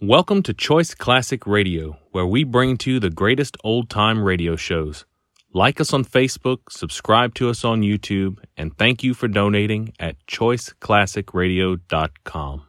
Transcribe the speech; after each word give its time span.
Welcome 0.00 0.44
to 0.44 0.54
Choice 0.54 0.94
Classic 0.94 1.44
Radio, 1.44 1.98
where 2.12 2.24
we 2.24 2.44
bring 2.44 2.76
to 2.78 2.92
you 2.92 3.00
the 3.00 3.10
greatest 3.10 3.56
old 3.64 3.90
time 3.90 4.22
radio 4.22 4.54
shows. 4.54 5.04
Like 5.52 5.80
us 5.80 5.92
on 5.92 6.04
Facebook, 6.04 6.70
subscribe 6.70 7.34
to 7.34 7.50
us 7.50 7.64
on 7.64 7.82
YouTube, 7.82 8.38
and 8.56 8.78
thank 8.78 9.02
you 9.02 9.12
for 9.12 9.26
donating 9.26 9.92
at 9.98 10.24
choiceclassicradio.com. 10.28 12.62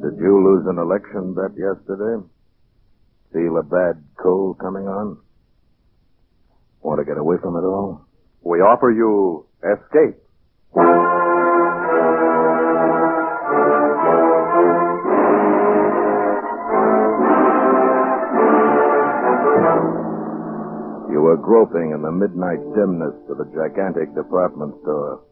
Did 0.00 0.16
you 0.22 0.44
lose 0.46 0.64
an 0.68 0.78
election 0.78 1.34
bet 1.34 1.58
yesterday? 1.58 2.22
Feel 3.32 3.58
a 3.58 3.64
bad 3.64 4.00
cold 4.16 4.60
coming 4.60 4.86
on? 4.86 5.23
Want 6.84 7.00
to 7.00 7.08
get 7.08 7.16
away 7.16 7.40
from 7.40 7.56
it 7.56 7.64
all? 7.64 8.04
We 8.44 8.60
offer 8.60 8.92
you 8.92 9.48
escape. 9.64 10.20
You 21.08 21.24
were 21.24 21.40
groping 21.40 21.96
in 21.96 22.04
the 22.04 22.12
midnight 22.12 22.60
dimness 22.76 23.16
of 23.32 23.40
a 23.40 23.48
gigantic 23.56 24.12
department 24.12 24.76
store. 24.84 25.24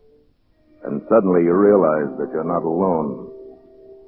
And 0.89 1.05
suddenly 1.13 1.45
you 1.45 1.53
realize 1.53 2.17
that 2.17 2.33
you're 2.33 2.49
not 2.49 2.65
alone. 2.65 3.29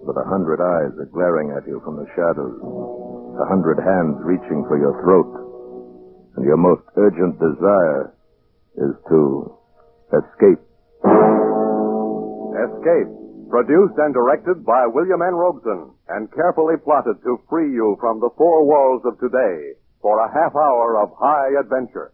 That 0.08 0.16
a 0.16 0.24
hundred 0.32 0.64
eyes 0.64 0.96
are 0.96 1.12
glaring 1.12 1.52
at 1.52 1.68
you 1.68 1.84
from 1.84 2.00
the 2.00 2.08
shadows. 2.16 2.56
A 3.36 3.46
hundred 3.52 3.76
hands 3.84 4.16
reaching 4.24 4.64
for 4.64 4.80
your 4.80 4.96
throat. 5.04 5.43
And 6.36 6.44
your 6.44 6.56
most 6.56 6.82
urgent 6.96 7.38
desire 7.38 8.12
is 8.76 8.94
to 9.08 9.54
escape. 10.10 10.62
Escape. 12.58 13.10
Produced 13.50 13.94
and 13.98 14.12
directed 14.12 14.66
by 14.66 14.86
William 14.90 15.22
N. 15.22 15.34
Robson 15.34 15.94
and 16.08 16.32
carefully 16.34 16.74
plotted 16.82 17.22
to 17.22 17.38
free 17.48 17.70
you 17.70 17.96
from 18.00 18.18
the 18.18 18.30
four 18.36 18.66
walls 18.66 19.02
of 19.04 19.18
today 19.20 19.78
for 20.02 20.18
a 20.18 20.32
half 20.32 20.54
hour 20.56 20.98
of 21.00 21.14
high 21.16 21.54
adventure. 21.60 22.10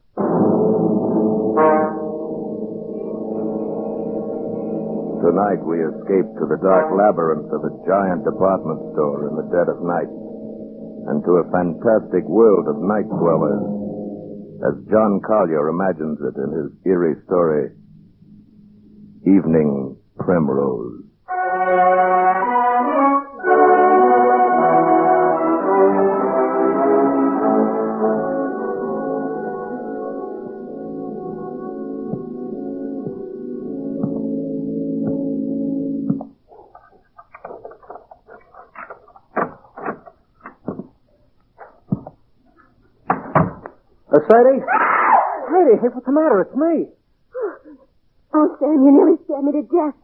Tonight 5.24 5.64
we 5.64 5.80
escape 5.80 6.28
to 6.40 6.44
the 6.44 6.60
dark 6.60 6.92
labyrinth 6.92 7.48
of 7.52 7.64
a 7.64 7.76
giant 7.88 8.24
department 8.24 8.80
store 8.92 9.28
in 9.28 9.36
the 9.36 9.48
dead 9.48 9.68
of 9.68 9.80
night 9.80 10.12
and 11.08 11.24
to 11.24 11.40
a 11.40 11.50
fantastic 11.52 12.24
world 12.28 12.68
of 12.68 12.84
night 12.84 13.08
dwellers 13.08 13.79
as 14.66 14.74
John 14.90 15.20
Collier 15.26 15.68
imagines 15.68 16.18
it 16.20 16.36
in 16.36 16.50
his 16.52 16.70
eerie 16.84 17.16
story, 17.24 17.70
Evening 19.26 19.96
Primrose. 20.18 21.04
Sadie? 44.18 44.60
Sadie, 44.60 45.76
hey, 45.78 45.88
what's 45.94 46.06
the 46.06 46.12
matter? 46.14 46.42
It's 46.42 46.56
me. 46.56 46.90
Oh, 48.34 48.46
Sam, 48.58 48.78
you 48.82 48.90
nearly 48.94 49.18
scared 49.26 49.42
me 49.46 49.52
to 49.58 49.64
death. 49.66 49.96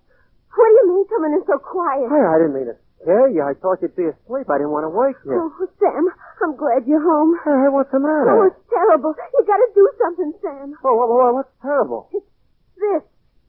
What 0.57 0.67
do 0.67 0.73
you 0.83 0.85
mean 0.95 1.05
coming 1.11 1.33
in 1.39 1.43
so 1.47 1.59
quiet? 1.59 2.07
Hey, 2.11 2.23
I 2.23 2.37
didn't 2.43 2.55
mean 2.59 2.69
to 2.71 2.77
scare 3.03 3.29
you. 3.31 3.43
I 3.45 3.55
thought 3.55 3.83
you'd 3.83 3.95
be 3.95 4.09
asleep. 4.11 4.51
I 4.51 4.59
didn't 4.59 4.75
want 4.75 4.89
to 4.89 4.93
wake 4.95 5.19
you. 5.27 5.37
Oh, 5.37 5.53
Sam, 5.79 6.07
I'm 6.43 6.55
glad 6.59 6.87
you're 6.91 7.03
home. 7.03 7.39
Hey, 7.45 7.71
what's 7.71 7.91
the 7.95 8.01
matter? 8.03 8.31
Oh, 8.35 8.47
it's 8.51 8.63
terrible. 8.67 9.15
You 9.15 9.41
gotta 9.47 9.69
do 9.75 9.85
something, 10.01 10.33
Sam. 10.43 10.75
Oh, 10.83 10.95
whoa, 10.97 11.07
whoa, 11.07 11.19
whoa, 11.23 11.33
what's 11.43 11.55
terrible? 11.63 12.09
This. 12.11 13.03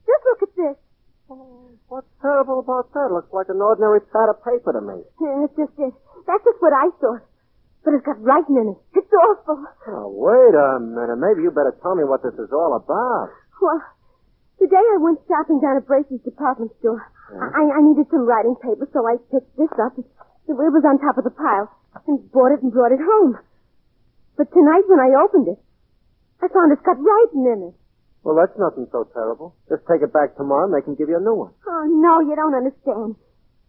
Just 0.06 0.24
look 0.26 0.42
at 0.46 0.54
this. 0.56 0.78
Oh, 1.30 1.70
what's 1.88 2.08
terrible 2.22 2.60
about 2.60 2.92
that? 2.94 3.10
Looks 3.12 3.32
like 3.34 3.50
an 3.50 3.62
ordinary 3.62 4.02
pad 4.14 4.30
of 4.30 4.44
paper 4.46 4.74
to 4.78 4.82
me. 4.82 5.02
Yeah, 5.20 5.48
that's 5.48 5.56
just 5.58 5.76
it. 5.80 5.94
That's 6.28 6.44
just 6.44 6.60
what 6.62 6.74
I 6.76 6.88
thought. 7.02 7.24
But 7.88 7.96
it's 7.96 8.04
got 8.04 8.20
writing 8.20 8.60
in 8.60 8.76
it. 8.76 8.80
It's 9.00 9.08
awful. 9.16 9.64
Oh, 9.88 10.12
wait 10.12 10.52
a 10.52 10.76
minute. 10.76 11.24
Maybe 11.24 11.48
you 11.48 11.56
better 11.56 11.72
tell 11.80 11.96
me 11.96 12.04
what 12.04 12.20
this 12.20 12.36
is 12.36 12.52
all 12.52 12.76
about. 12.76 13.32
Well, 13.64 13.80
today 14.60 14.84
I 14.84 15.00
went 15.00 15.24
shopping 15.24 15.64
down 15.64 15.80
at 15.80 15.88
Bracey's 15.88 16.20
department 16.28 16.76
store. 16.84 17.00
I, 17.32 17.64
I 17.64 17.80
needed 17.80 18.12
some 18.12 18.28
writing 18.28 18.60
paper, 18.60 18.92
so 18.92 19.08
I 19.08 19.16
picked 19.32 19.56
this 19.56 19.72
up. 19.80 19.96
It, 19.96 20.04
it 20.04 20.52
was 20.52 20.84
on 20.84 21.00
top 21.00 21.16
of 21.16 21.24
the 21.24 21.32
pile 21.32 21.72
and 22.12 22.28
bought 22.28 22.52
it 22.52 22.60
and 22.60 22.76
brought 22.76 22.92
it 22.92 23.00
home. 23.00 23.40
But 24.36 24.52
tonight 24.52 24.84
when 24.92 25.00
I 25.00 25.24
opened 25.24 25.48
it, 25.48 25.60
I 26.44 26.52
found 26.52 26.76
it's 26.76 26.84
got 26.84 27.00
writing 27.00 27.48
in 27.48 27.72
it. 27.72 27.76
Well, 28.28 28.36
that's 28.36 28.60
nothing 28.60 28.92
so 28.92 29.08
terrible. 29.16 29.56
Just 29.72 29.88
take 29.88 30.04
it 30.04 30.12
back 30.12 30.36
tomorrow 30.36 30.68
and 30.68 30.76
they 30.76 30.84
can 30.84 31.00
give 31.00 31.08
you 31.08 31.16
a 31.16 31.24
new 31.24 31.40
one. 31.48 31.56
Oh, 31.64 31.88
no, 31.88 32.20
you 32.20 32.36
don't 32.36 32.52
understand. 32.52 33.16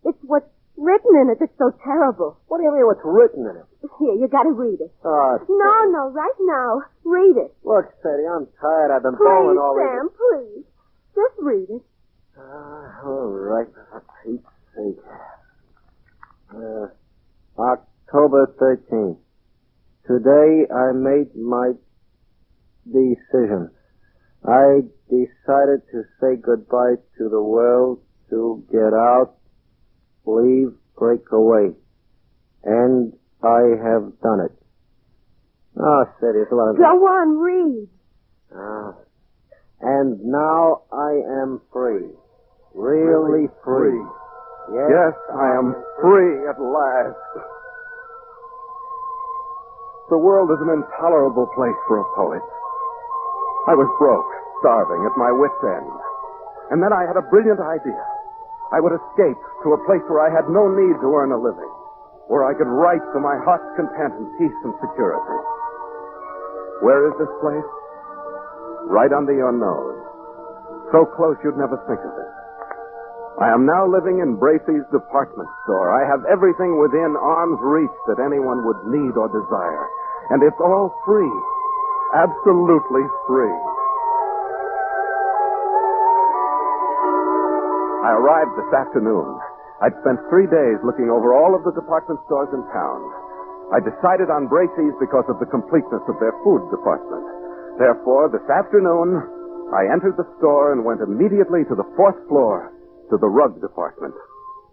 It's 0.03 0.19
what's 0.27 0.51
written 0.79 1.13
in 1.21 1.31
it 1.31 1.39
that's 1.41 1.53
so 1.59 1.71
terrible. 1.85 2.39
What 2.49 2.59
do 2.59 2.65
you 2.65 2.73
mean 2.73 2.87
what's 2.87 3.03
written 3.05 3.45
in 3.45 3.57
it? 3.59 3.67
Here, 3.99 4.15
you 4.15 4.29
gotta 4.31 4.53
read 4.53 4.81
it. 4.81 4.93
Oh, 5.05 5.39
No, 5.49 5.75
no, 5.91 6.11
right 6.11 6.39
now. 6.41 6.83
Read 7.05 7.37
it. 7.37 7.53
look, 7.65 7.87
Sadie, 8.03 8.27
I'm 8.31 8.47
tired. 8.61 8.91
I've 8.95 9.03
been 9.03 9.17
Please, 9.17 9.59
all 9.59 9.75
Sam, 9.77 10.09
please. 10.15 10.65
Just 11.15 11.35
read 11.43 11.69
it. 11.71 11.83
Ah, 12.39 13.03
all 13.05 13.29
right. 13.29 13.67
For 13.91 14.05
Pete's 14.23 14.45
sake. 14.77 15.03
Uh, 16.55 16.87
October 17.59 18.47
13th. 18.61 19.19
Today 20.07 20.65
I 20.73 20.93
made 20.93 21.35
my 21.37 21.73
decision. 22.87 23.71
I 24.47 24.81
decided 25.11 25.83
to 25.93 26.05
say 26.21 26.37
goodbye 26.41 26.95
to 27.19 27.29
the 27.29 27.43
world, 27.43 28.01
to 28.31 28.65
get 28.71 28.95
out, 28.95 29.35
leave, 30.29 30.73
break 30.97 31.25
away. 31.33 31.73
And 32.65 33.13
I 33.43 33.61
have 33.81 34.13
done 34.21 34.41
it. 34.45 34.53
Ah, 35.81 36.05
Sadie, 36.21 36.43
it's 36.43 36.53
a 36.53 36.55
lot. 36.55 36.77
Go 36.77 36.85
on, 36.85 37.39
read. 37.39 37.89
Ah. 38.55 38.93
And 39.81 40.21
now 40.25 40.83
I 40.93 41.23
am 41.43 41.61
free. 41.73 42.11
Really 42.75 43.47
free. 43.65 44.03
Yes, 44.75 44.91
Yes, 44.91 45.15
I 45.33 45.57
am 45.57 45.73
free 46.03 46.45
at 46.51 46.61
last. 46.61 47.17
The 50.11 50.19
world 50.19 50.51
is 50.51 50.61
an 50.61 50.73
intolerable 50.73 51.47
place 51.55 51.79
for 51.87 52.01
a 52.01 52.07
poet. 52.17 52.43
I 53.69 53.77
was 53.77 53.89
broke, 54.01 54.29
starving, 54.61 55.05
at 55.05 55.15
my 55.17 55.31
wits' 55.33 55.63
end. 55.63 55.93
And 56.73 56.83
then 56.83 56.93
I 56.93 57.05
had 57.07 57.17
a 57.17 57.25
brilliant 57.29 57.61
idea. 57.61 58.01
I 58.73 58.81
would 58.85 58.93
escape 58.93 59.41
to 59.65 59.73
a 59.73 59.85
place 59.89 60.05
where 60.13 60.21
I 60.21 60.29
had 60.29 60.53
no 60.53 60.69
need 60.69 60.97
to 61.01 61.09
earn 61.17 61.33
a 61.33 61.41
living, 61.41 61.73
where 62.29 62.45
I 62.45 62.53
could 62.53 62.69
write 62.69 63.05
to 63.17 63.19
my 63.21 63.41
heart's 63.45 63.69
content 63.81 64.13
in 64.21 64.27
peace 64.37 64.59
and 64.65 64.75
security. 64.85 65.39
Where 66.85 67.09
is 67.09 67.15
this 67.17 67.33
place? 67.41 67.71
Right 68.93 69.13
under 69.13 69.33
your 69.33 69.53
nose. 69.57 69.99
So 70.93 71.09
close 71.17 71.37
you'd 71.45 71.57
never 71.57 71.81
think 71.89 72.01
of 72.01 72.13
it. 72.13 72.33
I 73.39 73.55
am 73.55 73.65
now 73.65 73.87
living 73.87 74.19
in 74.19 74.35
Bracey's 74.35 74.85
department 74.91 75.49
store. 75.63 75.95
I 75.95 76.03
have 76.11 76.27
everything 76.27 76.75
within 76.77 77.15
arm's 77.15 77.63
reach 77.63 77.99
that 78.11 78.19
anyone 78.19 78.67
would 78.67 78.83
need 78.91 79.15
or 79.15 79.31
desire. 79.31 79.87
And 80.35 80.43
it's 80.43 80.59
all 80.59 80.91
free. 81.07 81.35
Absolutely 82.19 83.07
free. 83.31 83.59
I 88.09 88.17
arrived 88.17 88.57
this 88.57 88.73
afternoon. 88.73 89.37
I'd 89.85 89.93
spent 90.01 90.17
three 90.33 90.49
days 90.49 90.81
looking 90.81 91.13
over 91.13 91.37
all 91.37 91.53
of 91.53 91.61
the 91.61 91.77
department 91.77 92.17
stores 92.25 92.49
in 92.57 92.65
town. 92.73 93.01
I 93.69 93.85
decided 93.85 94.33
on 94.33 94.49
Bracey's 94.49 94.97
because 94.97 95.29
of 95.29 95.37
the 95.37 95.53
completeness 95.53 96.01
of 96.09 96.17
their 96.17 96.33
food 96.41 96.73
department. 96.73 97.21
Therefore, 97.77 98.33
this 98.33 98.49
afternoon, 98.49 99.13
I 99.77 99.93
entered 99.93 100.17
the 100.17 100.25
store 100.41 100.73
and 100.73 100.89
went 100.89 101.05
immediately 101.05 101.69
to 101.69 101.77
the 101.77 101.85
fourth 102.01 102.17
floor 102.33 102.73
to 103.13 103.21
the 103.21 103.29
rug 103.29 103.61
department 103.61 104.17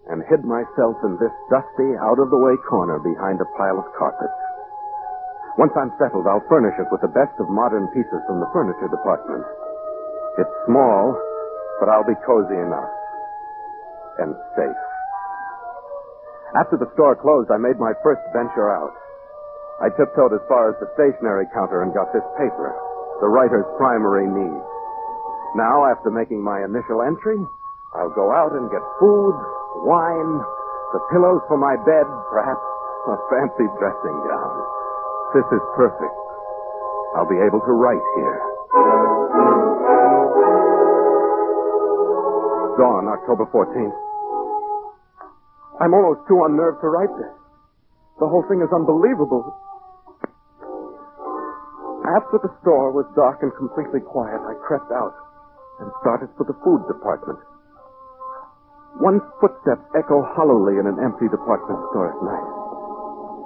and 0.07 0.23
hid 0.31 0.47
myself 0.47 0.95
in 1.03 1.19
this 1.19 1.35
dusty, 1.51 1.91
out 2.07 2.23
of 2.23 2.31
the 2.31 2.39
way 2.39 2.55
corner 2.71 3.03
behind 3.03 3.43
a 3.43 3.51
pile 3.59 3.83
of 3.83 3.91
carpets. 3.99 4.39
Once 5.59 5.75
I'm 5.75 5.91
settled, 5.99 6.23
I'll 6.23 6.47
furnish 6.47 6.79
it 6.79 6.87
with 6.87 7.03
the 7.03 7.11
best 7.11 7.35
of 7.43 7.51
modern 7.51 7.91
pieces 7.91 8.21
from 8.31 8.39
the 8.39 8.47
furniture 8.55 8.87
department. 8.87 9.43
It's 10.39 10.55
small, 10.71 11.19
but 11.83 11.91
I'll 11.91 12.07
be 12.07 12.15
cozy 12.23 12.55
enough 12.55 12.95
and 14.19 14.35
safe. 14.55 14.81
After 16.55 16.79
the 16.79 16.87
store 16.95 17.19
closed, 17.19 17.51
I 17.51 17.59
made 17.59 17.75
my 17.75 17.91
first 17.99 18.23
venture 18.31 18.71
out. 18.71 18.95
I 19.83 19.91
tiptoed 19.91 20.31
as 20.31 20.43
far 20.47 20.71
as 20.71 20.79
the 20.79 20.87
stationery 20.95 21.51
counter 21.51 21.83
and 21.83 21.91
got 21.91 22.15
this 22.15 22.23
paper, 22.39 22.71
the 23.19 23.27
writer's 23.27 23.67
primary 23.75 24.23
need. 24.23 24.63
Now, 25.59 25.83
after 25.91 26.11
making 26.11 26.39
my 26.39 26.63
initial 26.63 27.03
entry, 27.03 27.39
I'll 27.91 28.15
go 28.15 28.31
out 28.31 28.55
and 28.55 28.71
get 28.71 28.83
food, 28.99 29.35
wine, 29.83 30.33
the 30.95 31.03
pillows 31.11 31.43
for 31.51 31.59
my 31.59 31.75
bed, 31.83 32.07
perhaps 32.31 32.63
a 33.07 33.15
fancy 33.27 33.67
dressing 33.75 34.17
gown. 34.27 34.55
This 35.35 35.47
is 35.51 35.63
perfect. 35.75 36.15
I'll 37.19 37.27
be 37.27 37.39
able 37.43 37.59
to 37.59 37.73
write 37.75 38.03
here. 38.15 38.39
Dawn, 42.79 43.07
October 43.07 43.47
14th. 43.51 44.04
I'm 45.79 45.91
almost 45.91 46.23
too 46.27 46.39
unnerved 46.47 46.79
to 46.81 46.87
write 46.87 47.11
this. 47.19 47.35
The 48.19 48.27
whole 48.31 48.47
thing 48.47 48.63
is 48.63 48.71
unbelievable. 48.71 49.43
After 52.15 52.39
the 52.39 52.53
store 52.63 52.95
was 52.95 53.03
dark 53.11 53.43
and 53.43 53.51
completely 53.59 53.99
quiet, 53.99 54.39
I 54.39 54.55
crept 54.63 54.87
out 54.95 55.11
and 55.83 55.91
started 55.99 56.31
for 56.39 56.47
the 56.47 56.55
food 56.63 56.87
department. 56.87 57.39
One 59.03 59.19
footstep 59.43 59.83
echo 59.99 60.23
hollowly 60.37 60.79
in 60.79 60.87
an 60.87 60.95
empty 61.03 61.27
department 61.27 61.83
store 61.91 62.07
at 62.15 62.19
night. 62.23 62.47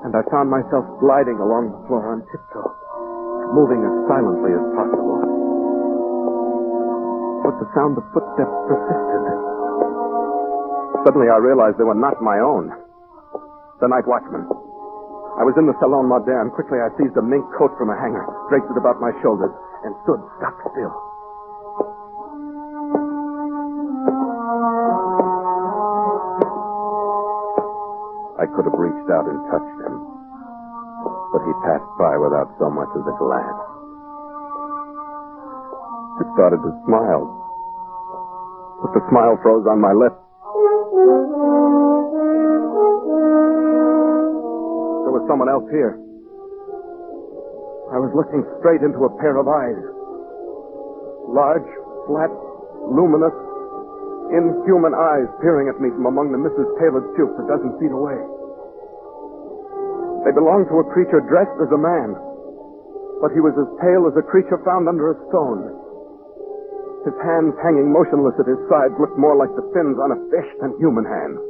And 0.06 0.14
I 0.14 0.22
found 0.30 0.54
myself 0.54 0.86
gliding 1.02 1.42
along 1.42 1.74
the 1.74 1.82
floor 1.90 2.14
on 2.14 2.22
tiptoe, 2.30 2.72
moving 3.58 3.82
as 3.82 3.96
silently 4.06 4.54
as 4.54 4.66
possible. 4.78 5.18
But 7.42 7.58
the 7.58 7.68
sound 7.74 7.98
of 7.98 8.06
footsteps 8.14 8.54
persisted. 8.70 9.10
Suddenly 11.06 11.32
I 11.32 11.40
realized 11.40 11.80
they 11.80 11.88
were 11.88 11.96
not 11.96 12.20
my 12.22 12.40
own. 12.44 12.70
The 13.80 13.88
night 13.88 14.04
watchman. 14.04 14.44
I 15.40 15.48
was 15.48 15.56
in 15.56 15.64
the 15.64 15.78
Salon 15.80 16.12
Moderne. 16.12 16.52
Quickly 16.52 16.84
I 16.84 16.92
seized 17.00 17.16
a 17.16 17.24
mink 17.24 17.48
coat 17.56 17.72
from 17.80 17.88
a 17.88 17.96
hanger, 17.96 18.28
draped 18.52 18.68
it 18.68 18.76
about 18.76 19.00
my 19.00 19.16
shoulders, 19.24 19.56
and 19.88 19.96
stood 20.04 20.20
stock 20.36 20.60
still. 20.76 20.92
I 28.36 28.46
could 28.52 28.68
have 28.68 28.76
reached 28.76 29.08
out 29.16 29.32
and 29.32 29.40
touched 29.48 29.80
him, 29.84 29.96
but 31.32 31.42
he 31.48 31.54
passed 31.64 31.92
by 31.96 32.20
without 32.20 32.52
so 32.60 32.68
much 32.68 32.92
as 33.00 33.08
a 33.08 33.16
glance. 33.16 33.64
I 36.20 36.24
started 36.36 36.60
to 36.60 36.72
smile, 36.84 37.24
but 38.84 38.92
the 38.92 39.04
smile 39.08 39.40
froze 39.40 39.64
on 39.64 39.80
my 39.80 39.96
lips. 39.96 40.29
Here. 45.72 45.98
I 47.90 47.98
was 47.98 48.14
looking 48.14 48.46
straight 48.62 48.86
into 48.86 49.02
a 49.06 49.12
pair 49.18 49.38
of 49.42 49.50
eyes. 49.50 49.82
Large, 51.26 51.70
flat, 52.06 52.30
luminous, 52.86 53.34
inhuman 54.30 54.94
eyes 54.94 55.26
peering 55.42 55.74
at 55.74 55.82
me 55.82 55.90
from 55.90 56.06
among 56.06 56.30
the 56.30 56.38
Mrs. 56.38 56.70
Taylor's 56.78 57.06
jupes 57.18 57.34
a 57.42 57.46
dozen 57.50 57.74
feet 57.82 57.90
away. 57.90 58.18
They 60.26 60.34
belonged 60.38 60.70
to 60.70 60.86
a 60.86 60.90
creature 60.94 61.26
dressed 61.26 61.58
as 61.58 61.74
a 61.74 61.82
man, 61.82 62.14
but 63.26 63.34
he 63.34 63.42
was 63.42 63.58
as 63.58 63.66
pale 63.82 64.06
as 64.06 64.14
a 64.14 64.26
creature 64.26 64.62
found 64.62 64.86
under 64.86 65.10
a 65.10 65.18
stone. 65.34 65.74
His 67.10 67.18
hands 67.26 67.58
hanging 67.64 67.90
motionless 67.90 68.38
at 68.38 68.46
his 68.46 68.62
sides 68.70 68.94
looked 69.02 69.18
more 69.18 69.34
like 69.34 69.50
the 69.58 69.66
fins 69.74 69.98
on 69.98 70.14
a 70.14 70.22
fish 70.30 70.50
than 70.62 70.78
human 70.78 71.10
hands. 71.10 71.42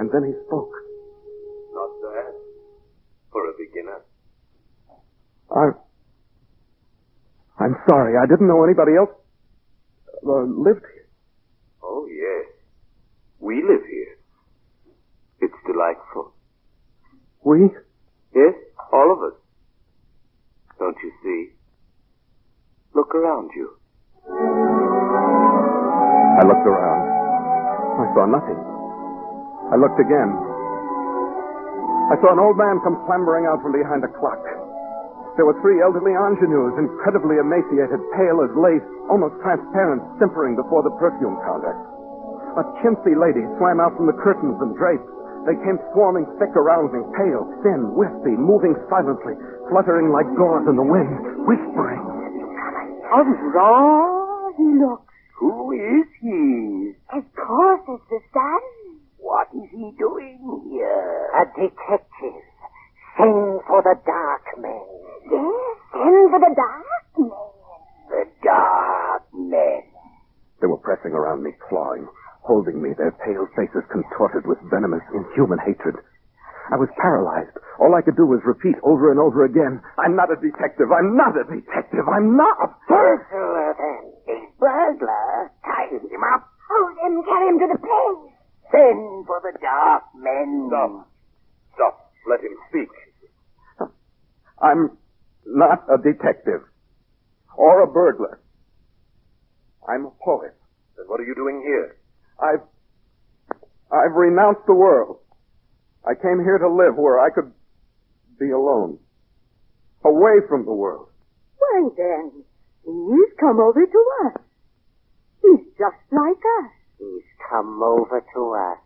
And 0.00 0.08
then 0.08 0.24
he 0.24 0.32
spoke. 0.48 0.79
Beginner. 3.70 4.02
I, 5.50 5.70
I'm 7.62 7.76
sorry. 7.88 8.14
I 8.16 8.26
didn't 8.26 8.48
know 8.48 8.64
anybody 8.64 8.92
else 8.98 9.10
uh, 10.26 10.42
lived 10.42 10.82
here. 10.82 11.08
Oh, 11.82 12.06
yes. 12.06 12.46
We 13.38 13.56
live 13.62 13.84
here. 13.88 14.18
It's 15.40 15.54
delightful. 15.66 16.34
We? 17.42 17.70
Yes, 18.34 18.54
all 18.92 19.12
of 19.12 19.32
us. 19.32 19.38
Don't 20.78 20.96
you 21.02 21.12
see? 21.22 21.54
Look 22.94 23.14
around 23.14 23.50
you. 23.54 23.76
I 26.40 26.42
looked 26.46 26.66
around. 26.66 27.10
I 28.00 28.14
saw 28.14 28.26
nothing. 28.26 28.60
I 29.72 29.76
looked 29.76 30.00
again. 30.00 30.49
I 32.10 32.18
saw 32.18 32.34
an 32.34 32.42
old 32.42 32.58
man 32.58 32.82
come 32.82 32.98
clambering 33.06 33.46
out 33.46 33.62
from 33.62 33.70
behind 33.70 34.02
a 34.02 34.10
clock. 34.10 34.42
There 35.38 35.46
were 35.46 35.54
three 35.62 35.78
elderly 35.78 36.10
ingenues, 36.10 36.74
incredibly 36.74 37.38
emaciated, 37.38 38.02
pale 38.18 38.42
as 38.42 38.50
lace, 38.58 38.82
almost 39.06 39.38
transparent, 39.46 40.02
simpering 40.18 40.58
before 40.58 40.82
the 40.82 40.90
perfume 40.98 41.38
counter. 41.46 41.70
A 42.58 42.66
chintzy 42.82 43.14
lady 43.14 43.46
swam 43.62 43.78
out 43.78 43.94
from 43.94 44.10
the 44.10 44.18
curtains 44.18 44.58
and 44.58 44.74
drapes. 44.74 45.06
They 45.46 45.54
came 45.62 45.78
swarming 45.94 46.26
thick 46.42 46.50
around 46.58 46.90
me, 46.90 46.98
pale, 47.14 47.46
thin, 47.62 47.94
wispy, 47.94 48.34
moving 48.34 48.74
silently, 48.90 49.38
fluttering 49.70 50.10
like 50.10 50.26
gauze 50.34 50.66
in 50.66 50.74
the 50.74 50.84
wind, 50.84 51.46
whispering. 51.46 52.02
How 53.06 53.22
raw 53.54 54.50
he 54.58 54.66
looks. 54.82 55.14
Who 55.38 55.72
is 55.72 56.10
he? 56.20 56.92
Of 57.14 57.22
course 57.38 57.86
it's 57.86 58.06
the 58.10 58.20
sun. 58.34 58.62
What 59.20 59.48
is 59.54 59.68
he 59.70 59.92
doing 59.98 60.40
here? 60.70 61.30
A 61.36 61.44
detective. 61.54 62.42
Send 63.16 63.60
for 63.68 63.80
the 63.84 63.96
dark 64.06 64.44
men. 64.58 64.86
Yes, 65.30 65.76
send 65.92 66.30
for 66.32 66.40
the 66.40 66.52
dark 66.56 66.86
man. 67.18 67.50
The 68.10 68.24
Dark 68.42 69.22
Men. 69.32 69.82
They 70.60 70.66
were 70.66 70.82
pressing 70.82 71.12
around 71.12 71.44
me, 71.44 71.52
clawing, 71.68 72.08
holding 72.42 72.82
me, 72.82 72.90
their 72.98 73.12
pale 73.12 73.46
faces 73.54 73.84
contorted 73.92 74.46
with 74.46 74.58
venomous, 74.68 75.04
inhuman 75.14 75.60
hatred. 75.64 75.94
I 76.72 76.76
was 76.76 76.88
paralyzed. 76.98 77.54
All 77.78 77.94
I 77.94 78.02
could 78.02 78.16
do 78.16 78.26
was 78.26 78.40
repeat 78.44 78.76
over 78.82 79.10
and 79.10 79.18
over 79.20 79.44
again, 79.44 79.80
I'm 79.98 80.14
not 80.16 80.30
a 80.30 80.36
detective. 80.36 80.90
I'm 80.92 81.16
not 81.16 81.38
a 81.38 81.44
detective. 81.44 82.06
I'm 82.08 82.36
not. 82.36 82.56
A 82.62 82.68
burglar, 82.88 83.74
then. 83.78 84.04
A 84.30 84.38
burglar. 84.58 85.50
Tie 85.64 85.88
him 85.90 86.22
up. 86.34 86.46
Hold 86.70 86.94
him, 87.02 87.24
carry 87.24 87.46
him 87.48 87.58
to 87.58 87.68
the 87.74 87.78
place. 87.78 88.29
Send 88.70 89.26
for 89.26 89.40
the 89.42 89.58
dark 89.60 90.04
men. 90.14 90.68
Stop. 90.68 91.08
Stop. 91.74 92.12
Let 92.28 92.40
him 92.40 92.56
speak. 92.68 92.88
I'm 94.62 94.96
not 95.46 95.84
a 95.88 95.96
detective. 95.96 96.60
Or 97.56 97.82
a 97.82 97.86
burglar. 97.86 98.40
I'm 99.88 100.06
a 100.06 100.10
poet. 100.24 100.54
Then 100.96 101.06
what 101.06 101.20
are 101.20 101.24
you 101.24 101.34
doing 101.34 101.62
here? 101.64 101.96
I've. 102.38 102.62
I've 103.92 104.14
renounced 104.14 104.62
the 104.66 104.74
world. 104.74 105.18
I 106.06 106.14
came 106.14 106.38
here 106.44 106.58
to 106.58 106.68
live 106.68 106.96
where 106.96 107.18
I 107.18 107.30
could 107.30 107.52
be 108.38 108.50
alone. 108.50 108.98
Away 110.04 110.46
from 110.48 110.64
the 110.64 110.72
world. 110.72 111.08
Why 111.58 111.88
then, 111.96 112.44
he's 112.84 113.32
come 113.38 113.60
over 113.60 113.84
to 113.84 114.04
us. 114.24 114.42
He's 115.42 115.66
just 115.76 116.00
like 116.10 116.38
us. 116.38 116.70
He's 117.00 117.24
come 117.48 117.80
over 117.82 118.20
to 118.20 118.42
us. 118.60 118.78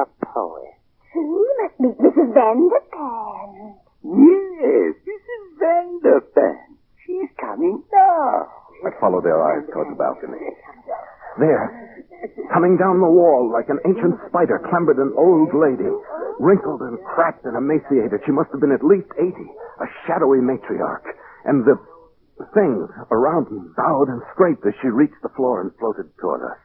A 0.00 0.06
poet. 0.24 0.74
He 1.12 1.20
must 1.60 1.76
be 1.76 1.92
Mrs. 2.00 2.32
Vanderpant. 2.32 3.76
Yes, 4.00 4.96
Mrs. 5.04 5.44
Vanderpant. 5.60 6.80
She's 7.04 7.28
coming 7.38 7.84
now. 7.92 8.48
I 8.88 8.90
followed 8.98 9.24
their 9.24 9.44
eyes 9.44 9.68
toward 9.72 9.92
the 9.92 10.00
balcony. 10.00 10.40
There, 11.38 11.68
coming 12.52 12.78
down 12.78 13.00
the 13.00 13.12
wall 13.12 13.50
like 13.52 13.68
an 13.68 13.78
ancient 13.84 14.16
spider, 14.28 14.64
clambered 14.70 14.98
an 14.98 15.12
old 15.18 15.52
lady, 15.52 15.90
wrinkled 16.40 16.80
and 16.80 16.96
cracked 17.04 17.44
and 17.44 17.56
emaciated. 17.56 18.24
She 18.24 18.32
must 18.32 18.50
have 18.52 18.60
been 18.60 18.72
at 18.72 18.82
least 18.86 19.12
80, 19.20 19.36
a 19.36 19.86
shadowy 20.06 20.40
matriarch. 20.40 21.04
And 21.44 21.66
the 21.68 21.76
things 22.56 22.88
around 23.12 23.52
me 23.52 23.60
bowed 23.76 24.08
and 24.08 24.22
scraped 24.32 24.64
as 24.66 24.72
she 24.80 24.88
reached 24.88 25.20
the 25.22 25.34
floor 25.36 25.60
and 25.60 25.70
floated 25.78 26.08
toward 26.18 26.40
us. 26.42 26.58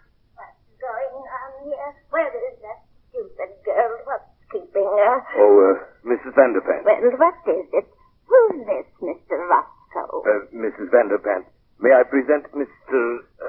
Going 2.11 2.25
on 2.25 2.31
here? 2.31 2.33
Where 2.33 2.33
is 2.51 2.57
that 2.65 2.79
stupid 3.09 3.51
girl? 3.65 3.91
What's 4.05 4.29
keeping 4.51 4.85
her? 4.87 5.15
Oh, 5.37 5.53
uh, 5.61 5.75
Mrs. 6.07 6.33
Vanderpant. 6.33 6.83
Well, 6.85 7.17
what 7.17 7.37
is 7.47 7.67
it? 7.73 7.87
Who's 8.25 8.65
this, 8.65 8.87
Mr. 9.01 9.35
Roscoe? 9.37 10.21
Uh, 10.25 10.45
Mrs. 10.53 10.89
Vanderpant. 10.93 11.45
May 11.79 11.93
I 11.95 12.03
present 12.03 12.43
Mr. 12.51 12.97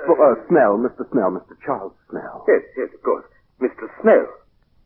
Oh, 0.08 0.14
uh, 0.22 0.34
Snell, 0.48 0.78
Mr. 0.78 1.02
Snell, 1.10 1.30
Mr. 1.34 1.56
Charles 1.66 1.92
Snell. 2.10 2.44
Yes, 2.48 2.62
yes, 2.76 2.88
of 2.94 3.02
course. 3.02 3.24
Mr. 3.60 3.88
Snell. 4.02 4.26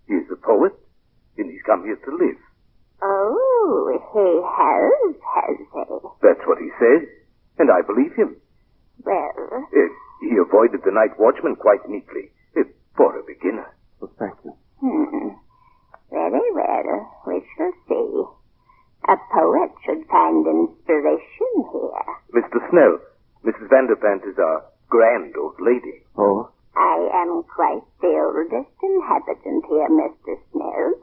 He's 0.08 0.24
a 0.32 0.36
poet, 0.36 0.72
and 1.38 1.50
he's 1.50 1.62
come 1.66 1.84
here 1.84 1.96
to 1.96 2.10
live. 2.16 2.40
Oh, 3.02 3.90
he 3.92 4.28
has, 4.40 5.16
has 5.20 5.56
he? 5.60 5.66
That's 6.22 6.40
what 6.46 6.58
he 6.58 6.70
says, 6.80 7.08
and 7.58 7.70
I 7.70 7.82
believe 7.86 8.14
him. 8.16 8.36
Well, 9.04 9.32
Uh, 9.52 9.88
he 10.20 10.32
avoided 10.40 10.80
the 10.84 10.92
night 10.92 11.12
watchman 11.18 11.56
quite 11.56 11.84
neatly, 11.88 12.30
uh, 12.32 12.33
for 12.96 13.18
a 13.18 13.22
beginner. 13.26 13.74
Oh, 14.02 14.10
thank 14.18 14.34
you. 14.44 14.52
hmm. 14.80 15.28
Very 16.10 16.52
well. 16.52 17.10
We 17.26 17.42
shall 17.56 17.72
see. 17.88 18.24
A 19.08 19.16
poet 19.32 19.72
should 19.84 20.06
find 20.08 20.46
inspiration 20.46 21.52
here. 21.72 22.04
Mr. 22.34 22.58
Snell, 22.70 22.98
Mrs. 23.44 23.68
Vanderpant 23.68 24.26
is 24.28 24.38
our 24.38 24.64
grand 24.88 25.34
old 25.36 25.56
lady. 25.60 26.02
Oh? 26.16 26.50
I 26.76 27.08
am 27.22 27.42
quite 27.54 27.82
the 28.00 28.08
oldest 28.08 28.70
inhabitant 28.82 29.64
here, 29.68 29.88
Mr. 29.88 30.36
Snell. 30.52 30.94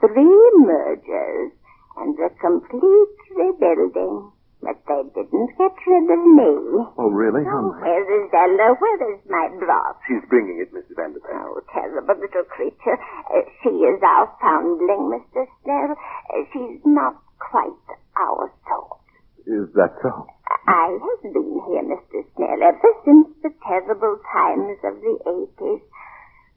Three 0.00 0.50
mergers 0.56 1.52
and 1.96 2.18
a 2.18 2.30
complete 2.40 3.18
rebuilding. 3.36 4.31
But 4.62 4.78
they 4.86 5.02
didn't 5.10 5.50
get 5.58 5.74
rid 5.90 6.06
of 6.06 6.22
me. 6.22 6.50
Oh, 6.94 7.10
really? 7.10 7.42
How 7.42 7.66
Oh, 7.66 7.74
where 7.82 8.06
is 8.06 8.30
Ella? 8.30 8.78
Where 8.78 9.00
is 9.10 9.18
my 9.28 9.50
broth? 9.58 9.98
She's 10.06 10.22
bringing 10.30 10.62
it, 10.62 10.70
Mrs. 10.70 10.94
Vanderpant. 10.94 11.34
Oh, 11.34 11.60
terrible 11.74 12.14
little 12.14 12.46
creature. 12.46 12.94
Uh, 13.26 13.42
she 13.62 13.70
is 13.82 13.98
our 14.06 14.30
foundling, 14.40 15.10
Mr. 15.18 15.50
Snell. 15.64 15.98
Uh, 15.98 16.46
she's 16.54 16.78
not 16.86 17.18
quite 17.42 17.74
our 18.16 18.52
sort. 18.70 19.02
Is 19.50 19.66
that 19.74 19.98
so? 20.00 20.30
I 20.68 20.94
have 20.94 21.32
been 21.34 21.58
here, 21.66 21.82
Mr. 21.82 22.22
Snell, 22.36 22.62
ever 22.62 22.90
since 23.04 23.26
the 23.42 23.50
terrible 23.66 24.14
times 24.30 24.78
of 24.86 24.94
the 25.02 25.18
80s. 25.58 25.82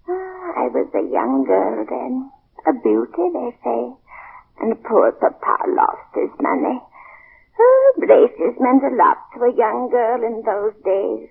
Ah, 0.07 0.61
I 0.61 0.67
was 0.69 0.85
a 0.93 1.09
young 1.09 1.43
girl 1.49 1.81
then. 1.89 2.29
A 2.69 2.73
beauty, 2.85 3.25
they 3.33 3.49
say. 3.65 3.81
And 4.61 4.77
poor 4.85 5.11
Papa 5.11 5.65
lost 5.73 6.13
his 6.13 6.29
money. 6.39 6.84
Bracey's 7.97 8.59
meant 8.59 8.83
a 8.83 8.95
lot 8.95 9.17
to 9.33 9.45
a 9.45 9.55
young 9.55 9.89
girl 9.89 10.23
in 10.23 10.43
those 10.43 10.75
days. 10.83 11.29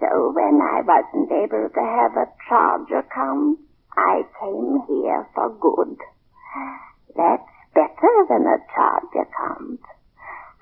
So 0.00 0.32
when 0.34 0.60
I 0.60 0.82
wasn't 0.82 1.30
able 1.30 1.68
to 1.70 1.80
have 1.80 2.16
a 2.16 2.30
charge 2.48 2.90
account, 2.90 3.58
I 3.96 4.22
came 4.40 4.82
here 4.88 5.26
for 5.34 5.50
good. 5.54 5.98
That's 7.16 7.46
better 7.74 8.14
than 8.28 8.46
a 8.46 8.58
charge 8.74 9.14
account. 9.14 9.80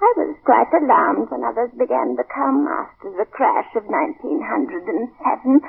I 0.03 0.13
was 0.17 0.37
quite 0.45 0.73
alarmed 0.75 1.31
when 1.31 1.45
others 1.45 1.71
began 1.79 2.17
to 2.17 2.25
come 2.25 2.67
after 2.67 3.11
the 3.17 3.25
crash 3.25 3.71
of 3.77 3.87
1907. 3.87 5.63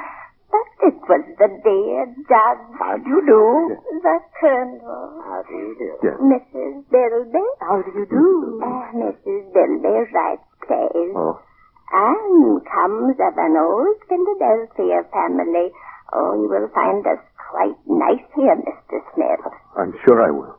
But 0.54 0.70
it 0.86 0.98
was 1.10 1.26
the 1.42 1.50
dear 1.66 2.06
judge. 2.30 2.66
How 2.78 2.94
do 3.02 3.10
you 3.10 3.26
do? 3.26 3.74
The 4.06 4.18
colonel. 4.38 5.18
How 5.26 5.42
do 5.50 5.54
you 5.58 5.74
do? 5.82 5.90
Yes. 6.06 6.14
Mrs. 6.22 6.86
Bilby. 6.94 7.46
How 7.58 7.82
do 7.82 7.90
you 7.98 8.06
do? 8.06 8.62
Uh, 8.62 8.86
Mrs. 8.94 9.50
Bilby 9.50 10.14
writes 10.14 10.46
plays. 10.62 11.14
Oh. 11.18 11.42
And 11.90 12.62
comes 12.70 13.18
of 13.18 13.34
an 13.38 13.58
old 13.58 13.98
Philadelphia 14.06 15.02
family. 15.10 15.74
Oh, 16.14 16.38
you 16.38 16.50
will 16.50 16.70
find 16.70 17.02
us 17.08 17.22
quite 17.50 17.78
nice 17.90 18.22
here, 18.36 18.54
Mr. 18.54 19.02
Smith. 19.14 19.42
I'm 19.78 19.94
sure 20.06 20.22
I 20.22 20.30
will. 20.30 20.54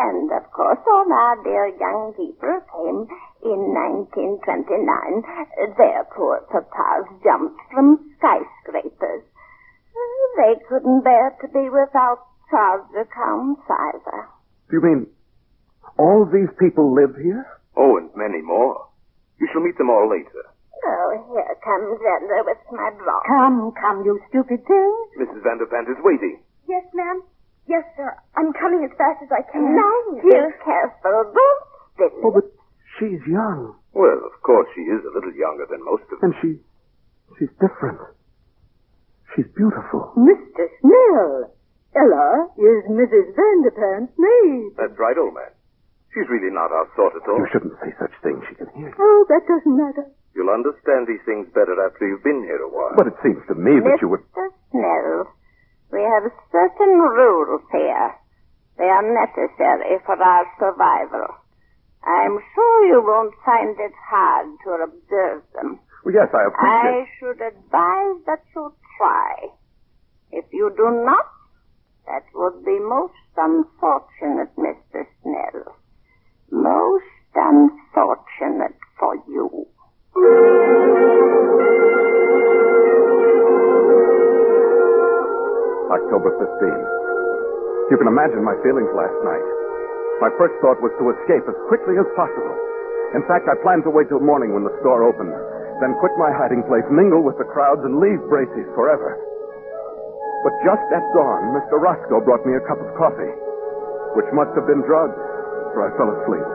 And 0.00 0.32
of 0.32 0.50
course, 0.52 0.78
all 0.86 1.12
our 1.12 1.36
dear 1.44 1.68
young 1.76 2.14
people 2.16 2.56
came 2.72 3.04
in 3.44 3.60
1929. 3.72 5.22
Their 5.76 6.04
poor 6.16 6.40
papas 6.48 7.04
jumped 7.22 7.60
from 7.72 8.00
skyscrapers. 8.16 9.24
They 10.36 10.54
couldn't 10.68 11.04
bear 11.04 11.36
to 11.42 11.48
be 11.48 11.68
without 11.68 12.24
charge 12.50 12.88
accounts 12.96 13.62
either. 13.68 14.28
Do 14.70 14.76
you 14.78 14.82
mean 14.82 15.06
all 15.98 16.24
these 16.24 16.48
people 16.58 16.94
live 16.94 17.14
here? 17.20 17.46
Oh, 17.76 17.98
and 17.98 18.10
many 18.16 18.40
more. 18.40 18.88
You 19.38 19.48
shall 19.52 19.62
meet 19.62 19.76
them 19.76 19.90
all 19.90 20.08
later. 20.08 20.44
Oh, 20.80 21.08
here 21.28 21.56
comes 21.60 22.00
Ella 22.00 22.40
with 22.46 22.62
my 22.72 22.90
broth. 22.96 23.24
Come, 23.28 23.72
come, 23.76 24.04
you 24.04 24.20
stupid 24.30 24.64
thing. 24.64 24.92
Mrs. 25.20 25.44
Vanderpant 25.44 25.90
is 25.92 26.00
waiting. 26.00 26.40
Yes, 26.68 26.84
ma'am. 26.94 27.22
Yes, 27.66 27.84
sir. 27.96 28.16
I'm 28.36 28.52
coming 28.54 28.84
as 28.84 28.96
fast 28.96 29.22
as 29.22 29.28
I 29.30 29.42
can. 29.52 29.76
Now, 29.76 30.22
be 30.22 30.30
careful. 30.64 31.32
Don't 31.34 31.60
spill 31.94 32.24
Oh, 32.24 32.32
but 32.32 32.48
she's 32.98 33.20
young. 33.28 33.76
Well, 33.92 34.20
of 34.24 34.42
course, 34.42 34.68
she 34.74 34.82
is 34.82 35.04
a 35.04 35.12
little 35.14 35.34
younger 35.34 35.66
than 35.68 35.84
most 35.84 36.04
of 36.12 36.20
them. 36.20 36.32
And 36.32 36.34
she, 36.40 36.50
she's 37.38 37.52
different. 37.60 38.00
She's 39.34 39.48
beautiful. 39.54 40.12
Mr. 40.18 40.64
Snell. 40.80 41.54
Ella 41.94 42.46
is 42.54 42.80
Mrs. 42.86 43.34
Vanderpant's 43.34 44.14
maid. 44.18 44.74
That's 44.78 44.94
right, 44.98 45.18
old 45.18 45.34
man. 45.34 45.50
She's 46.14 46.26
really 46.30 46.50
not 46.50 46.70
our 46.70 46.86
sort 46.94 47.14
at 47.14 47.26
all. 47.26 47.38
You 47.38 47.46
shouldn't 47.50 47.78
say 47.82 47.90
such 47.98 48.14
things. 48.22 48.42
She 48.50 48.54
can 48.58 48.70
hear 48.74 48.90
you. 48.90 48.94
Oh, 48.98 49.26
that 49.30 49.46
doesn't 49.46 49.76
matter. 49.76 50.06
You'll 50.34 50.50
understand 50.54 51.06
these 51.06 51.22
things 51.26 51.50
better 51.54 51.74
after 51.82 52.06
you've 52.06 52.22
been 52.22 52.42
here 52.46 52.62
a 52.62 52.70
while. 52.70 52.94
But 52.98 53.10
it 53.10 53.18
seems 53.22 53.42
to 53.50 53.54
me 53.54 53.78
that 53.82 53.98
you 54.02 54.08
would. 54.10 54.22
Mr. 54.34 54.46
Snell, 54.70 55.26
we 55.90 56.02
have 56.02 56.30
certain 56.50 56.94
rules 56.98 57.62
here. 57.70 58.14
They 58.78 58.86
are 58.86 59.06
necessary 59.06 59.98
for 60.06 60.14
our 60.18 60.46
survival. 60.58 61.26
I'm 62.06 62.38
sure 62.54 62.86
you 62.86 63.02
won't 63.02 63.34
find 63.44 63.74
it 63.78 63.92
hard 64.08 64.46
to 64.64 64.70
observe 64.86 65.42
them. 65.54 65.78
Well, 66.04 66.14
yes, 66.14 66.30
I 66.32 66.48
appreciate. 66.48 66.96
I 66.96 67.06
should 67.18 67.40
advise 67.44 68.18
that 68.26 68.42
you 68.56 68.72
try. 69.00 69.48
If 70.30 70.44
you 70.52 70.68
do 70.76 70.92
not, 71.08 71.24
that 72.04 72.28
would 72.34 72.64
be 72.64 72.76
most 72.84 73.16
unfortunate, 73.32 74.52
Mr. 74.60 75.08
Snell. 75.24 75.72
Most 76.52 77.32
unfortunate 77.34 78.76
for 78.98 79.16
you. 79.26 79.66
October 85.90 86.30
15th. 86.36 86.88
You 87.90 87.96
can 87.96 88.06
imagine 88.06 88.44
my 88.44 88.54
feelings 88.62 88.92
last 88.92 89.16
night. 89.24 89.46
My 90.20 90.30
first 90.36 90.54
thought 90.60 90.78
was 90.84 90.92
to 91.00 91.08
escape 91.16 91.48
as 91.48 91.56
quickly 91.72 91.96
as 91.96 92.06
possible. 92.12 92.54
In 93.16 93.24
fact, 93.26 93.48
I 93.48 93.56
planned 93.64 93.82
to 93.88 93.90
wait 93.90 94.06
till 94.12 94.20
morning 94.20 94.52
when 94.54 94.62
the 94.62 94.76
store 94.84 95.02
opened, 95.02 95.34
then 95.80 95.96
quit 95.98 96.12
my 96.20 96.28
hiding 96.36 96.62
place, 96.68 96.84
mingle 96.92 97.24
with 97.24 97.40
the 97.40 97.48
crowds, 97.48 97.80
and 97.82 97.96
leave 97.96 98.20
Bracey's 98.28 98.68
forever. 98.76 99.16
But 100.44 100.54
just 100.64 100.84
at 100.92 101.04
dawn, 101.12 101.52
Mr. 101.56 101.80
Roscoe 101.80 102.24
brought 102.24 102.44
me 102.44 102.56
a 102.56 102.64
cup 102.64 102.80
of 102.80 102.88
coffee, 102.96 103.32
which 104.16 104.28
must 104.32 104.52
have 104.56 104.68
been 104.68 104.80
drugged, 104.84 105.16
for 105.72 105.84
I 105.84 105.92
fell 105.96 106.12
asleep. 106.12 106.48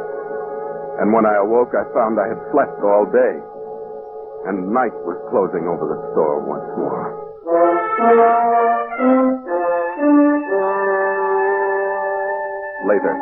And 1.02 1.14
when 1.14 1.26
I 1.26 1.38
awoke, 1.42 1.74
I 1.74 1.86
found 1.94 2.18
I 2.18 2.30
had 2.30 2.42
slept 2.50 2.82
all 2.82 3.06
day, 3.10 3.34
and 4.50 4.74
night 4.74 4.96
was 5.06 5.18
closing 5.30 5.70
over 5.70 5.86
the 5.86 6.00
store 6.14 6.42
once 6.46 6.70
more. 6.78 7.06
Later, 12.86 13.14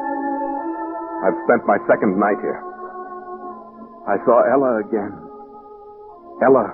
I've 1.24 1.40
spent 1.48 1.64
my 1.64 1.80
second 1.88 2.20
night 2.20 2.40
here. 2.44 2.60
I 4.08 4.20
saw 4.28 4.44
Ella 4.52 4.84
again. 4.84 5.33
Ella, 6.42 6.66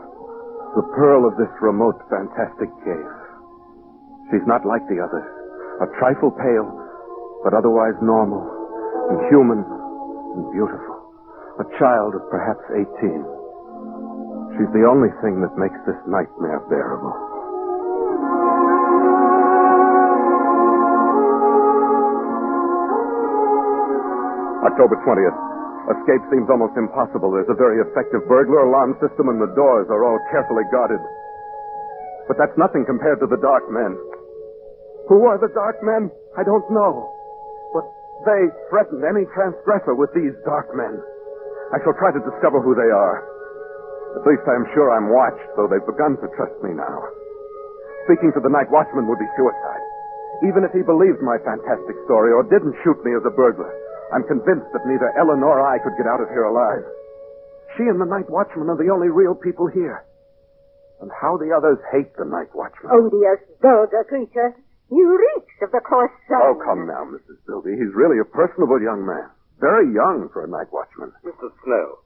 the 0.78 0.86
pearl 0.96 1.28
of 1.28 1.36
this 1.36 1.52
remote, 1.60 2.00
fantastic 2.08 2.72
cave. 2.86 3.12
She's 4.32 4.46
not 4.48 4.64
like 4.64 4.86
the 4.88 5.02
others. 5.02 5.28
A 5.84 5.88
trifle 6.00 6.32
pale, 6.32 6.70
but 7.44 7.58
otherwise 7.58 7.98
normal 8.00 8.46
and 9.10 9.20
human 9.28 9.60
and 9.60 10.44
beautiful. 10.54 10.96
A 11.60 11.66
child 11.82 12.16
of 12.16 12.24
perhaps 12.30 12.64
18. 12.72 12.86
She's 14.56 14.72
the 14.72 14.88
only 14.88 15.10
thing 15.20 15.42
that 15.42 15.58
makes 15.58 15.80
this 15.84 15.98
nightmare 16.08 16.62
bearable. 16.70 17.16
October 24.64 24.96
20th. 25.04 25.49
Escape 25.90 26.22
seems 26.30 26.46
almost 26.54 26.78
impossible. 26.78 27.34
There's 27.34 27.50
a 27.50 27.58
very 27.58 27.82
effective 27.82 28.22
burglar 28.30 28.70
alarm 28.70 28.94
system 29.02 29.34
and 29.34 29.42
the 29.42 29.50
doors 29.58 29.90
are 29.90 30.06
all 30.06 30.22
carefully 30.30 30.62
guarded. 30.70 31.02
But 32.30 32.38
that's 32.38 32.54
nothing 32.62 32.86
compared 32.86 33.18
to 33.26 33.28
the 33.28 33.42
dark 33.42 33.66
men. 33.74 33.98
Who 35.10 35.26
are 35.26 35.42
the 35.42 35.50
dark 35.50 35.82
men? 35.82 36.14
I 36.38 36.46
don't 36.46 36.66
know. 36.70 37.10
But 37.74 37.90
they 38.22 38.54
threaten 38.70 39.02
any 39.02 39.26
transgressor 39.34 39.98
with 39.98 40.14
these 40.14 40.38
dark 40.46 40.70
men. 40.78 41.02
I 41.74 41.82
shall 41.82 41.98
try 41.98 42.14
to 42.14 42.22
discover 42.22 42.62
who 42.62 42.78
they 42.78 42.94
are. 42.94 43.26
At 44.22 44.30
least 44.30 44.46
I 44.46 44.54
am 44.58 44.70
sure 44.78 44.94
I'm 44.94 45.10
watched, 45.10 45.50
though 45.58 45.66
they've 45.66 45.86
begun 45.90 46.22
to 46.22 46.30
trust 46.38 46.54
me 46.62 46.78
now. 46.78 47.02
Speaking 48.06 48.30
to 48.38 48.42
the 48.42 48.54
night 48.54 48.70
watchman 48.70 49.10
would 49.10 49.22
be 49.22 49.30
suicide. 49.38 49.84
Even 50.46 50.62
if 50.62 50.74
he 50.74 50.86
believed 50.86 51.22
my 51.26 51.42
fantastic 51.42 51.98
story 52.06 52.30
or 52.30 52.46
didn't 52.46 52.78
shoot 52.86 52.98
me 53.02 53.18
as 53.18 53.26
a 53.26 53.34
burglar, 53.34 53.74
I'm 54.14 54.26
convinced 54.26 54.70
that 54.74 54.86
neither 54.90 55.14
Ella 55.18 55.38
nor 55.38 55.62
I 55.62 55.78
could 55.80 55.94
get 55.98 56.10
out 56.10 56.22
of 56.22 56.30
here 56.30 56.46
alive. 56.50 56.86
She 57.78 57.86
and 57.86 58.02
the 58.02 58.10
night 58.10 58.30
watchman 58.30 58.70
are 58.70 58.78
the 58.80 58.90
only 58.90 59.10
real 59.10 59.36
people 59.36 59.68
here. 59.68 60.04
And 61.00 61.12
how 61.14 61.38
the 61.38 61.54
others 61.56 61.80
hate 61.94 62.12
the 62.18 62.26
night 62.26 62.52
watchman. 62.54 62.92
Oh, 62.92 63.08
Odious, 63.08 63.40
vulgar 63.62 64.04
creature. 64.10 64.52
He 64.90 65.00
reeks 65.00 65.58
of 65.62 65.72
the 65.72 65.80
coarse 65.86 66.12
Oh, 66.34 66.58
come 66.66 66.88
now, 66.90 67.06
Mrs. 67.06 67.38
Bilby. 67.46 67.78
He's 67.78 67.94
really 67.94 68.18
a 68.20 68.26
personable 68.26 68.82
young 68.82 69.06
man. 69.06 69.30
Very 69.62 69.94
young 69.94 70.28
for 70.34 70.44
a 70.44 70.50
night 70.50 70.74
watchman. 70.74 71.14
Mr. 71.24 71.54
Snell, 71.64 72.02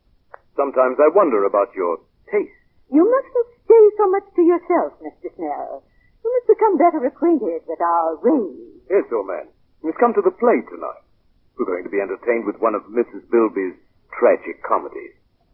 sometimes 0.60 1.00
I 1.00 1.10
wonder 1.16 1.46
about 1.46 1.72
your 1.74 1.98
taste. 2.30 2.52
You 2.92 3.08
mustn't 3.08 3.50
stay 3.66 3.84
so 3.98 4.06
much 4.12 4.28
to 4.36 4.42
yourself, 4.44 4.92
Mr. 5.00 5.32
Snell. 5.40 5.84
You 6.24 6.30
must 6.30 6.48
become 6.52 6.78
better 6.78 7.02
acquainted 7.08 7.64
with 7.66 7.82
our 7.82 8.18
race. 8.22 8.84
Yes, 8.92 9.08
old 9.14 9.28
man. 9.28 9.48
We've 9.82 9.98
come 9.98 10.14
to 10.14 10.22
the 10.22 10.32
play 10.36 10.60
tonight. 10.70 11.04
We're 11.58 11.70
going 11.70 11.86
to 11.86 11.94
be 11.94 12.02
entertained 12.02 12.46
with 12.50 12.58
one 12.60 12.74
of 12.74 12.84
Mrs. 12.90 13.22
Bilby's 13.30 13.78
tragic 14.18 14.62
comedies. 14.66 15.14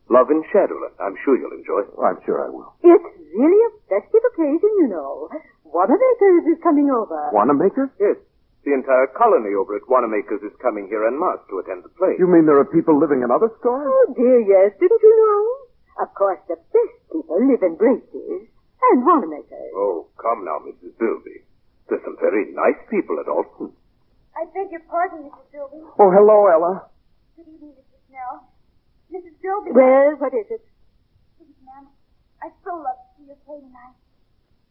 Love 0.10 0.32
in 0.32 0.42
Shadowland. 0.50 0.96
I'm 0.98 1.16
sure 1.24 1.38
you'll 1.38 1.54
enjoy 1.54 1.86
it. 1.86 1.92
I'm 2.02 2.18
sure 2.26 2.42
I 2.42 2.50
will. 2.50 2.74
It's 2.82 3.10
really 3.36 3.62
a 3.68 3.72
festive 3.92 4.24
occasion, 4.34 4.72
you 4.82 4.88
know. 4.90 5.30
Wanamaker's 5.64 6.50
is 6.50 6.58
coming 6.64 6.90
over. 6.90 7.30
Wanamaker? 7.32 7.94
Yes. 8.00 8.18
The 8.66 8.74
entire 8.74 9.08
colony 9.16 9.54
over 9.54 9.76
at 9.78 9.86
Wanamaker's 9.88 10.42
is 10.42 10.56
coming 10.60 10.90
here 10.90 11.06
en 11.06 11.20
masse 11.20 11.40
to 11.50 11.60
attend 11.62 11.84
the 11.86 11.94
play. 11.94 12.18
You 12.18 12.28
mean 12.28 12.46
there 12.50 12.58
are 12.60 12.68
people 12.68 12.98
living 12.98 13.22
in 13.22 13.30
other 13.30 13.54
stores? 13.62 13.88
Oh, 13.88 14.08
dear, 14.18 14.42
yes. 14.42 14.74
Didn't 14.82 15.04
you 15.04 15.16
know? 15.16 16.04
Of 16.04 16.10
course, 16.16 16.40
the 16.48 16.58
best 16.58 16.96
people 17.12 17.38
live 17.46 17.62
in 17.62 17.76
Bracey's 17.78 18.50
and 18.92 19.06
Wanamaker's. 19.06 19.72
Oh, 19.78 20.08
come 20.18 20.44
now, 20.44 20.58
Mrs. 20.66 20.98
Bilby. 20.98 21.46
There's 21.88 22.04
some 22.04 22.18
very 22.20 22.52
nice 22.52 22.80
people 22.90 23.20
at 23.22 23.30
Alton. 23.30 23.72
I 24.40 24.48
beg 24.56 24.72
your 24.72 24.80
pardon, 24.88 25.28
Mrs. 25.28 25.52
Bilby. 25.52 25.84
Oh, 26.00 26.08
hello, 26.16 26.48
Ella. 26.48 26.88
Good 27.36 27.52
evening, 27.52 27.76
Mrs. 27.76 28.00
Snell. 28.08 28.48
Mrs. 29.12 29.36
Bilby. 29.44 29.76
Well, 29.76 30.16
what 30.16 30.32
is 30.32 30.48
it? 30.48 30.64
Please, 31.36 31.60
ma'am. 31.68 31.92
I'd 32.40 32.56
so 32.64 32.80
love 32.80 32.96
to 33.04 33.08
see 33.20 33.28
your 33.28 33.36
play 33.44 33.60
tonight. 33.60 34.00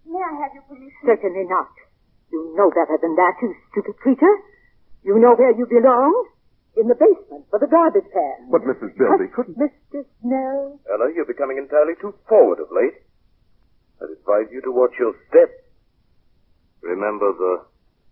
May 0.09 0.25
I 0.25 0.41
have 0.41 0.57
your 0.57 0.65
permission? 0.65 1.05
Certainly 1.05 1.53
not. 1.53 1.69
You 2.33 2.57
know 2.57 2.73
better 2.73 2.97
than 2.97 3.13
that, 3.21 3.37
you 3.45 3.53
stupid 3.69 4.01
creature. 4.01 4.37
You 5.05 5.21
know 5.21 5.37
where 5.37 5.53
you 5.53 5.69
belong. 5.69 6.17
In 6.81 6.89
the 6.89 6.97
basement 6.97 7.45
for 7.53 7.59
the 7.61 7.69
garbage 7.69 8.09
can. 8.09 8.49
But 8.49 8.65
Mrs. 8.65 8.97
Bilby 8.97 9.29
couldn't. 9.37 9.61
Mr. 9.61 10.01
Snell. 10.25 10.81
Ella, 10.89 11.13
you're 11.13 11.29
becoming 11.29 11.59
entirely 11.61 11.93
too 12.01 12.15
forward 12.25 12.57
of 12.61 12.73
late. 12.73 13.05
I'd 14.01 14.17
advise 14.17 14.49
you 14.49 14.63
to 14.65 14.73
watch 14.73 14.97
your 14.97 15.13
step. 15.29 15.53
Remember 16.81 17.37
the 17.37 17.67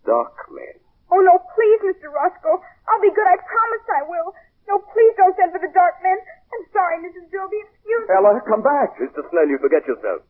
dark 0.05 0.35
men. 0.53 0.85
Oh, 1.11 1.21
no, 1.23 1.39
please, 1.55 1.79
Mr. 1.87 2.11
Roscoe. 2.11 2.59
I'll 2.87 3.03
be 3.03 3.11
good. 3.15 3.27
I 3.27 3.37
promise 3.39 3.85
I 3.91 4.03
will. 4.07 4.35
No, 4.67 4.83
please 4.91 5.13
don't 5.15 5.31
send 5.39 5.55
for 5.55 5.63
the 5.63 5.71
dark 5.71 5.95
men. 6.03 6.19
I'm 6.19 6.65
sorry, 6.75 6.99
Mrs. 6.99 7.31
Bilby. 7.31 7.55
Excuse 7.63 8.03
me. 8.07 8.15
Ella, 8.15 8.43
come 8.43 8.59
back. 8.59 8.99
Mr. 8.99 9.23
Snell, 9.31 9.47
you 9.47 9.55
forget 9.63 9.87
yourself. 9.87 10.27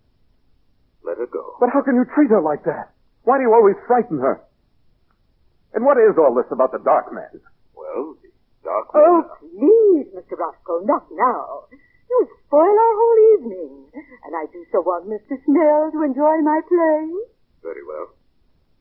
Let 1.01 1.17
her 1.17 1.25
go. 1.25 1.57
But 1.59 1.73
how 1.73 1.81
can 1.81 1.95
you 1.97 2.05
treat 2.13 2.29
her 2.29 2.41
like 2.41 2.61
that? 2.69 2.93
Why 3.25 3.37
do 3.41 3.49
you 3.49 3.53
always 3.53 3.75
frighten 3.89 4.19
her? 4.21 4.43
And 5.73 5.85
what 5.85 5.97
is 5.97 6.13
all 6.17 6.33
this 6.37 6.49
about 6.53 6.71
the 6.71 6.79
dark 6.85 7.09
man? 7.13 7.41
Well, 7.73 8.13
the 8.21 8.29
dark 8.61 8.93
men. 8.93 9.01
Oh, 9.01 9.21
please, 9.41 10.07
Mr. 10.13 10.37
Roscoe, 10.37 10.85
not 10.85 11.09
now. 11.11 11.65
You'll 12.09 12.29
spoil 12.45 12.71
our 12.77 12.95
whole 12.97 13.19
evening. 13.35 13.73
And 14.25 14.33
I 14.37 14.45
do 14.53 14.63
so 14.71 14.81
want 14.81 15.09
Mr. 15.09 15.35
Snell 15.43 15.91
to 15.91 15.99
enjoy 16.05 16.39
my 16.45 16.61
play. 16.69 17.09
Very 17.63 17.83
well. 17.83 18.13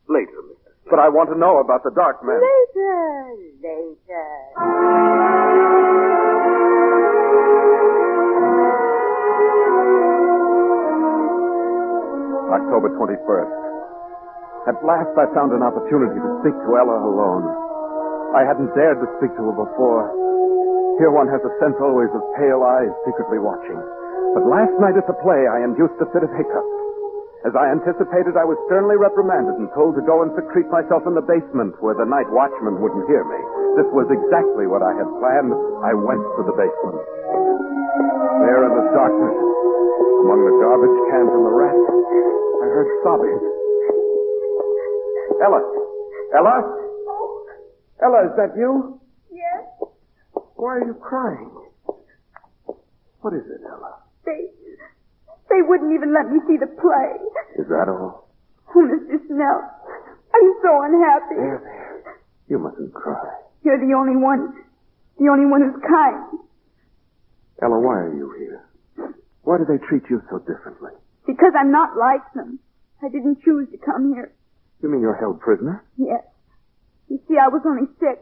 Later, 0.09 0.45
Mr. 0.47 0.66
But 0.89 1.01
I 1.01 1.09
want 1.09 1.31
to 1.31 1.39
know 1.39 1.59
about 1.59 1.83
the 1.83 1.91
dark 1.91 2.23
man. 2.23 2.39
Later, 2.39 3.35
later. 3.59 5.37
October 12.55 12.95
21st. 12.95 13.55
At 14.71 14.79
last 14.87 15.11
I 15.19 15.27
found 15.35 15.51
an 15.51 15.67
opportunity 15.67 16.19
to 16.23 16.31
speak 16.43 16.55
to 16.55 16.71
Ella 16.79 17.03
alone. 17.03 17.47
I 18.39 18.47
hadn't 18.47 18.71
dared 18.79 19.03
to 19.03 19.09
speak 19.19 19.35
to 19.35 19.43
her 19.51 19.57
before. 19.59 20.07
Here 21.03 21.11
one 21.11 21.27
has 21.27 21.43
a 21.43 21.53
sense 21.59 21.75
always 21.83 22.11
of 22.15 22.23
pale 22.39 22.63
eyes 22.63 22.95
secretly 23.03 23.43
watching. 23.43 23.79
But 24.39 24.47
last 24.47 24.75
night 24.79 24.95
at 24.95 25.07
the 25.11 25.19
play 25.19 25.51
I 25.51 25.67
induced 25.67 25.99
a 25.99 26.07
fit 26.15 26.23
of 26.23 26.31
hiccups. 26.31 26.86
As 27.47 27.55
I 27.55 27.71
anticipated, 27.71 28.35
I 28.35 28.43
was 28.43 28.59
sternly 28.67 28.99
reprimanded 28.99 29.55
and 29.63 29.71
told 29.71 29.95
to 29.95 30.03
go 30.03 30.27
and 30.27 30.35
secrete 30.35 30.67
myself 30.67 31.07
in 31.07 31.15
the 31.15 31.23
basement 31.23 31.79
where 31.79 31.95
the 31.95 32.03
night 32.03 32.27
watchman 32.35 32.83
wouldn't 32.83 33.07
hear 33.07 33.23
me. 33.23 33.39
This 33.79 33.87
was 33.95 34.11
exactly 34.11 34.67
what 34.67 34.83
I 34.83 34.91
had 34.99 35.07
planned. 35.23 35.55
I 35.87 35.95
went 35.95 36.27
to 36.27 36.43
the 36.43 36.51
basement. 36.59 36.99
There 38.43 38.67
in 38.67 38.73
the 38.75 38.87
darkness, 38.91 39.37
among 40.27 40.41
the 40.43 40.57
garbage 40.59 40.99
cans 41.07 41.31
and 41.31 41.45
the 41.47 41.55
rats, 41.55 41.87
I 41.87 42.67
heard 42.67 42.91
sobbing. 43.07 43.39
Ella! 45.39 45.63
Ella! 46.35 46.57
Oh. 47.07 47.47
Ella, 48.03 48.21
is 48.27 48.35
that 48.43 48.59
you? 48.59 48.99
Yes? 49.31 49.87
Why 50.59 50.83
are 50.83 50.85
you 50.85 50.99
crying? 50.99 51.55
What 53.23 53.39
is 53.39 53.47
it, 53.47 53.63
Ella? 53.71 54.03
They, 54.27 54.51
they 55.49 55.63
wouldn't 55.63 55.93
even 55.95 56.13
let 56.13 56.31
me 56.31 56.41
see 56.47 56.57
the 56.59 56.67
play. 56.67 57.09
Is 57.59 57.69
that 57.69 57.89
all? 57.89 58.29
Oh, 58.75 58.85
Mr. 58.85 59.17
Snell, 59.27 59.61
I'm 60.35 60.51
so 60.61 60.71
unhappy. 60.85 61.37
There, 61.39 61.61
there. 61.65 62.21
You 62.49 62.59
mustn't 62.59 62.93
cry. 62.93 63.25
You're 63.65 63.81
the 63.81 63.95
only 63.97 64.17
one, 64.17 64.53
the 65.19 65.29
only 65.33 65.47
one 65.47 65.63
who's 65.63 65.81
kind. 65.83 66.39
Ella, 67.63 67.81
why 67.81 68.05
are 68.05 68.15
you 68.15 68.31
here? 68.39 68.63
Why 69.43 69.59
do 69.59 69.65
they 69.65 69.79
treat 69.87 70.03
you 70.11 70.21
so 70.31 70.39
differently? 70.41 70.91
Because 71.27 71.53
I'm 71.59 71.71
not 71.73 71.97
like 71.97 72.23
them. 72.35 72.59
I 73.03 73.09
didn't 73.09 73.43
choose 73.43 73.69
to 73.73 73.79
come 73.79 74.13
here. 74.15 74.33
You 74.83 74.91
mean 74.91 75.01
you're 75.01 75.17
held 75.17 75.41
prisoner? 75.41 75.85
Yes. 75.97 76.23
You 77.09 77.19
see, 77.29 77.39
I 77.41 77.49
was 77.49 77.63
only 77.65 77.89
six. 77.99 78.21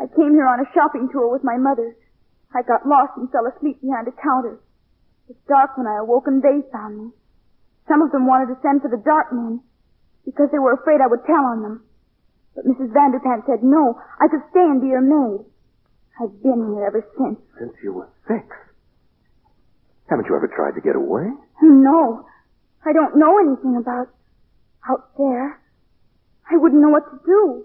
I 0.00 0.06
came 0.06 0.32
here 0.32 0.46
on 0.46 0.60
a 0.60 0.68
shopping 0.74 1.08
tour 1.12 1.30
with 1.30 1.44
my 1.44 1.56
mother. 1.58 1.94
I 2.54 2.62
got 2.62 2.86
lost 2.86 3.18
and 3.18 3.30
fell 3.30 3.46
asleep 3.46 3.82
behind 3.82 4.08
a 4.08 4.14
counter. 4.16 4.58
It 5.24 5.36
was 5.36 5.48
dark 5.48 5.76
when 5.76 5.86
I 5.86 6.04
awoke 6.04 6.26
and 6.26 6.42
they 6.42 6.60
found 6.72 6.98
me. 6.98 7.08
Some 7.88 8.02
of 8.02 8.12
them 8.12 8.26
wanted 8.26 8.52
to 8.52 8.60
send 8.60 8.82
for 8.82 8.88
the 8.88 9.00
dark 9.00 9.32
men 9.32 9.60
because 10.24 10.48
they 10.52 10.58
were 10.58 10.72
afraid 10.72 11.00
I 11.00 11.08
would 11.08 11.24
tell 11.24 11.44
on 11.44 11.62
them. 11.62 11.84
But 12.54 12.66
Mrs. 12.66 12.92
Vanderpant 12.92 13.46
said 13.46 13.62
no, 13.62 14.00
I 14.20 14.28
could 14.28 14.44
stay 14.50 14.62
and 14.62 14.80
be 14.80 14.90
her 14.90 15.00
maid. 15.00 15.44
I've 16.20 16.42
been 16.42 16.76
here 16.76 16.86
ever 16.86 17.02
since. 17.18 17.40
Since 17.58 17.74
you 17.82 17.92
were 17.92 18.08
six. 18.28 18.46
Haven't 20.08 20.28
you 20.28 20.36
ever 20.36 20.48
tried 20.48 20.76
to 20.76 20.84
get 20.84 20.94
away? 20.94 21.26
No, 21.62 22.24
I 22.84 22.92
don't 22.92 23.16
know 23.16 23.38
anything 23.40 23.76
about 23.80 24.08
out 24.88 25.16
there. 25.16 25.60
I 26.50 26.56
wouldn't 26.56 26.80
know 26.80 26.90
what 26.90 27.08
to 27.10 27.18
do. 27.24 27.64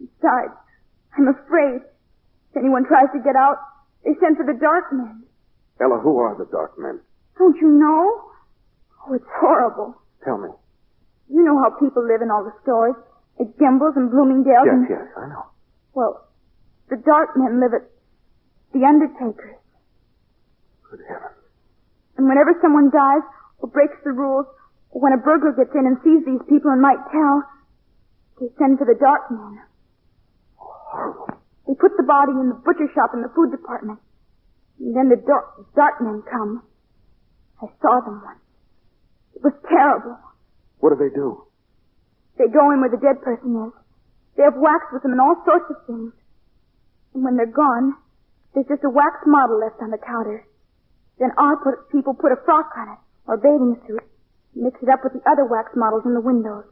Besides, 0.00 0.56
I'm 1.16 1.28
afraid 1.28 1.84
if 2.50 2.56
anyone 2.56 2.84
tries 2.86 3.12
to 3.12 3.20
get 3.22 3.36
out, 3.36 3.58
they 4.04 4.12
send 4.20 4.36
for 4.36 4.46
the 4.46 4.58
dark 4.58 4.92
men. 4.92 5.24
Ella, 5.80 5.98
who 5.98 6.18
are 6.18 6.36
the 6.38 6.46
dark 6.50 6.78
men? 6.78 7.00
Don't 7.38 7.56
you 7.60 7.68
know? 7.68 8.30
Oh, 9.06 9.14
it's 9.14 9.26
horrible. 9.40 9.94
Tell 10.24 10.38
me. 10.38 10.48
You 11.28 11.42
know 11.42 11.58
how 11.58 11.70
people 11.78 12.06
live 12.06 12.22
in 12.22 12.30
all 12.30 12.44
the 12.44 12.54
stores, 12.62 12.94
at 13.40 13.58
Gimbel's 13.58 13.96
and 13.96 14.10
Bloomingdale's. 14.10 14.66
Yes, 14.66 14.74
and, 14.74 14.86
yes, 14.88 15.08
I 15.16 15.26
know. 15.28 15.44
Well, 15.94 16.28
the 16.90 16.96
dark 16.96 17.36
men 17.36 17.60
live 17.60 17.74
at 17.74 17.90
the 18.72 18.86
Undertaker's. 18.86 19.58
Good 20.90 21.02
heavens. 21.08 21.42
And 22.16 22.28
whenever 22.28 22.54
someone 22.62 22.90
dies 22.94 23.26
or 23.58 23.68
breaks 23.68 23.98
the 24.04 24.12
rules, 24.12 24.46
or 24.90 25.02
when 25.02 25.12
a 25.12 25.18
burglar 25.18 25.52
gets 25.58 25.74
in 25.74 25.86
and 25.86 25.98
sees 26.06 26.22
these 26.22 26.42
people 26.48 26.70
and 26.70 26.80
might 26.80 27.02
tell, 27.10 27.42
they 28.38 28.46
send 28.58 28.78
for 28.78 28.86
the 28.86 28.94
dark 28.94 29.26
men. 29.30 29.58
Oh, 30.60 30.70
horrible. 30.94 31.26
They 31.66 31.74
put 31.74 31.96
the 31.96 32.06
body 32.06 32.30
in 32.30 32.48
the 32.48 32.60
butcher 32.62 32.86
shop 32.94 33.10
in 33.14 33.22
the 33.22 33.32
food 33.34 33.50
department. 33.50 33.98
And 34.80 34.96
then 34.96 35.08
the 35.08 35.16
dark, 35.16 35.74
dark 35.74 36.00
men 36.00 36.22
come. 36.30 36.62
I 37.62 37.66
saw 37.80 38.00
them 38.00 38.22
once. 38.24 38.42
It 39.34 39.42
was 39.42 39.54
terrible. 39.68 40.18
What 40.78 40.90
do 40.90 40.96
they 40.98 41.14
do? 41.14 41.46
They 42.38 42.50
go 42.50 42.70
in 42.72 42.80
where 42.80 42.90
the 42.90 42.98
dead 43.00 43.22
person 43.22 43.54
is. 43.68 43.72
They 44.36 44.42
have 44.42 44.58
wax 44.58 44.90
with 44.92 45.02
them 45.02 45.12
and 45.12 45.20
all 45.20 45.38
sorts 45.46 45.70
of 45.70 45.78
things. 45.86 46.12
And 47.14 47.22
when 47.22 47.36
they're 47.36 47.46
gone, 47.46 47.94
there's 48.54 48.66
just 48.66 48.82
a 48.82 48.90
wax 48.90 49.22
model 49.26 49.62
left 49.62 49.78
on 49.80 49.90
the 49.90 50.02
counter. 50.02 50.46
Then 51.18 51.30
our 51.38 51.56
put, 51.62 51.90
people 51.94 52.14
put 52.14 52.34
a 52.34 52.38
frock 52.44 52.74
on 52.76 52.98
it, 52.98 53.00
or 53.30 53.34
a 53.34 53.38
bathing 53.38 53.78
suit, 53.86 54.02
mix 54.54 54.82
it 54.82 54.90
up 54.90 55.06
with 55.06 55.14
the 55.14 55.22
other 55.30 55.46
wax 55.46 55.70
models 55.78 56.02
in 56.04 56.14
the 56.14 56.20
windows. 56.20 56.66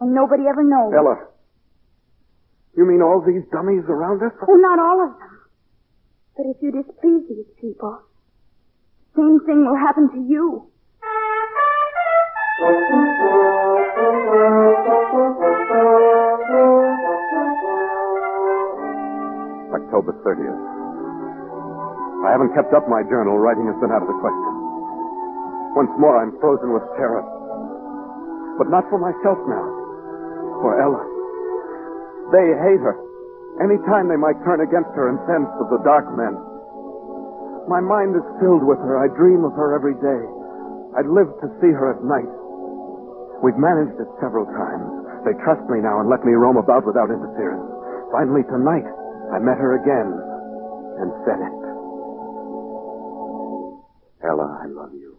And 0.00 0.12
nobody 0.12 0.44
ever 0.44 0.62
knows. 0.62 0.92
Ella. 0.92 1.32
You 2.76 2.84
mean 2.84 3.00
all 3.00 3.24
these 3.24 3.44
dummies 3.52 3.84
around 3.88 4.20
us? 4.22 4.32
Oh, 4.44 4.56
not 4.56 4.78
all 4.78 5.08
of 5.08 5.12
them. 5.16 5.34
But 6.36 6.46
if 6.46 6.56
you 6.62 6.72
displease 6.72 7.28
these 7.28 7.50
people, 7.60 8.00
same 9.14 9.40
thing 9.44 9.66
will 9.66 9.76
happen 9.76 10.08
to 10.12 10.20
you. 10.28 10.68
October 19.72 20.16
30th. 20.24 20.62
I 22.24 22.30
haven't 22.32 22.54
kept 22.54 22.72
up 22.72 22.88
my 22.88 23.02
journal. 23.10 23.36
Writing 23.36 23.66
has 23.66 23.76
been 23.82 23.92
out 23.92 24.00
of 24.00 24.08
the 24.08 24.16
question. 24.22 24.52
Once 25.76 25.92
more, 25.98 26.16
I'm 26.16 26.32
frozen 26.40 26.72
with 26.72 26.84
terror. 26.96 27.20
But 28.56 28.70
not 28.70 28.88
for 28.88 28.96
myself 28.96 29.36
now. 29.44 29.66
For 30.64 30.80
Ella. 30.80 31.02
They 32.32 32.46
hate 32.62 32.80
her. 32.80 32.96
Any 33.62 33.78
time 33.86 34.10
they 34.10 34.18
might 34.18 34.42
turn 34.42 34.58
against 34.58 34.90
her 34.98 35.06
and 35.06 35.22
send 35.30 35.46
for 35.54 35.70
the 35.70 35.78
dark 35.86 36.10
men. 36.18 36.34
My 37.70 37.78
mind 37.78 38.18
is 38.18 38.26
filled 38.42 38.66
with 38.66 38.82
her. 38.82 38.98
I 38.98 39.06
dream 39.14 39.46
of 39.46 39.54
her 39.54 39.78
every 39.78 39.94
day. 40.02 40.22
I'd 40.98 41.06
live 41.06 41.30
to 41.38 41.48
see 41.62 41.70
her 41.70 41.94
at 41.94 42.02
night. 42.02 42.26
We've 43.38 43.58
managed 43.58 44.02
it 44.02 44.10
several 44.18 44.50
times. 44.50 44.86
They 45.22 45.38
trust 45.46 45.62
me 45.70 45.78
now 45.78 46.02
and 46.02 46.10
let 46.10 46.26
me 46.26 46.34
roam 46.34 46.58
about 46.58 46.82
without 46.82 47.14
interference. 47.14 47.62
Finally, 48.10 48.42
tonight, 48.50 48.86
I 49.30 49.38
met 49.38 49.62
her 49.62 49.78
again 49.78 50.10
and 50.98 51.08
said 51.22 51.38
it. 51.38 51.54
Ella, 54.26 54.58
I 54.58 54.66
love 54.66 54.90
you. 54.92 55.14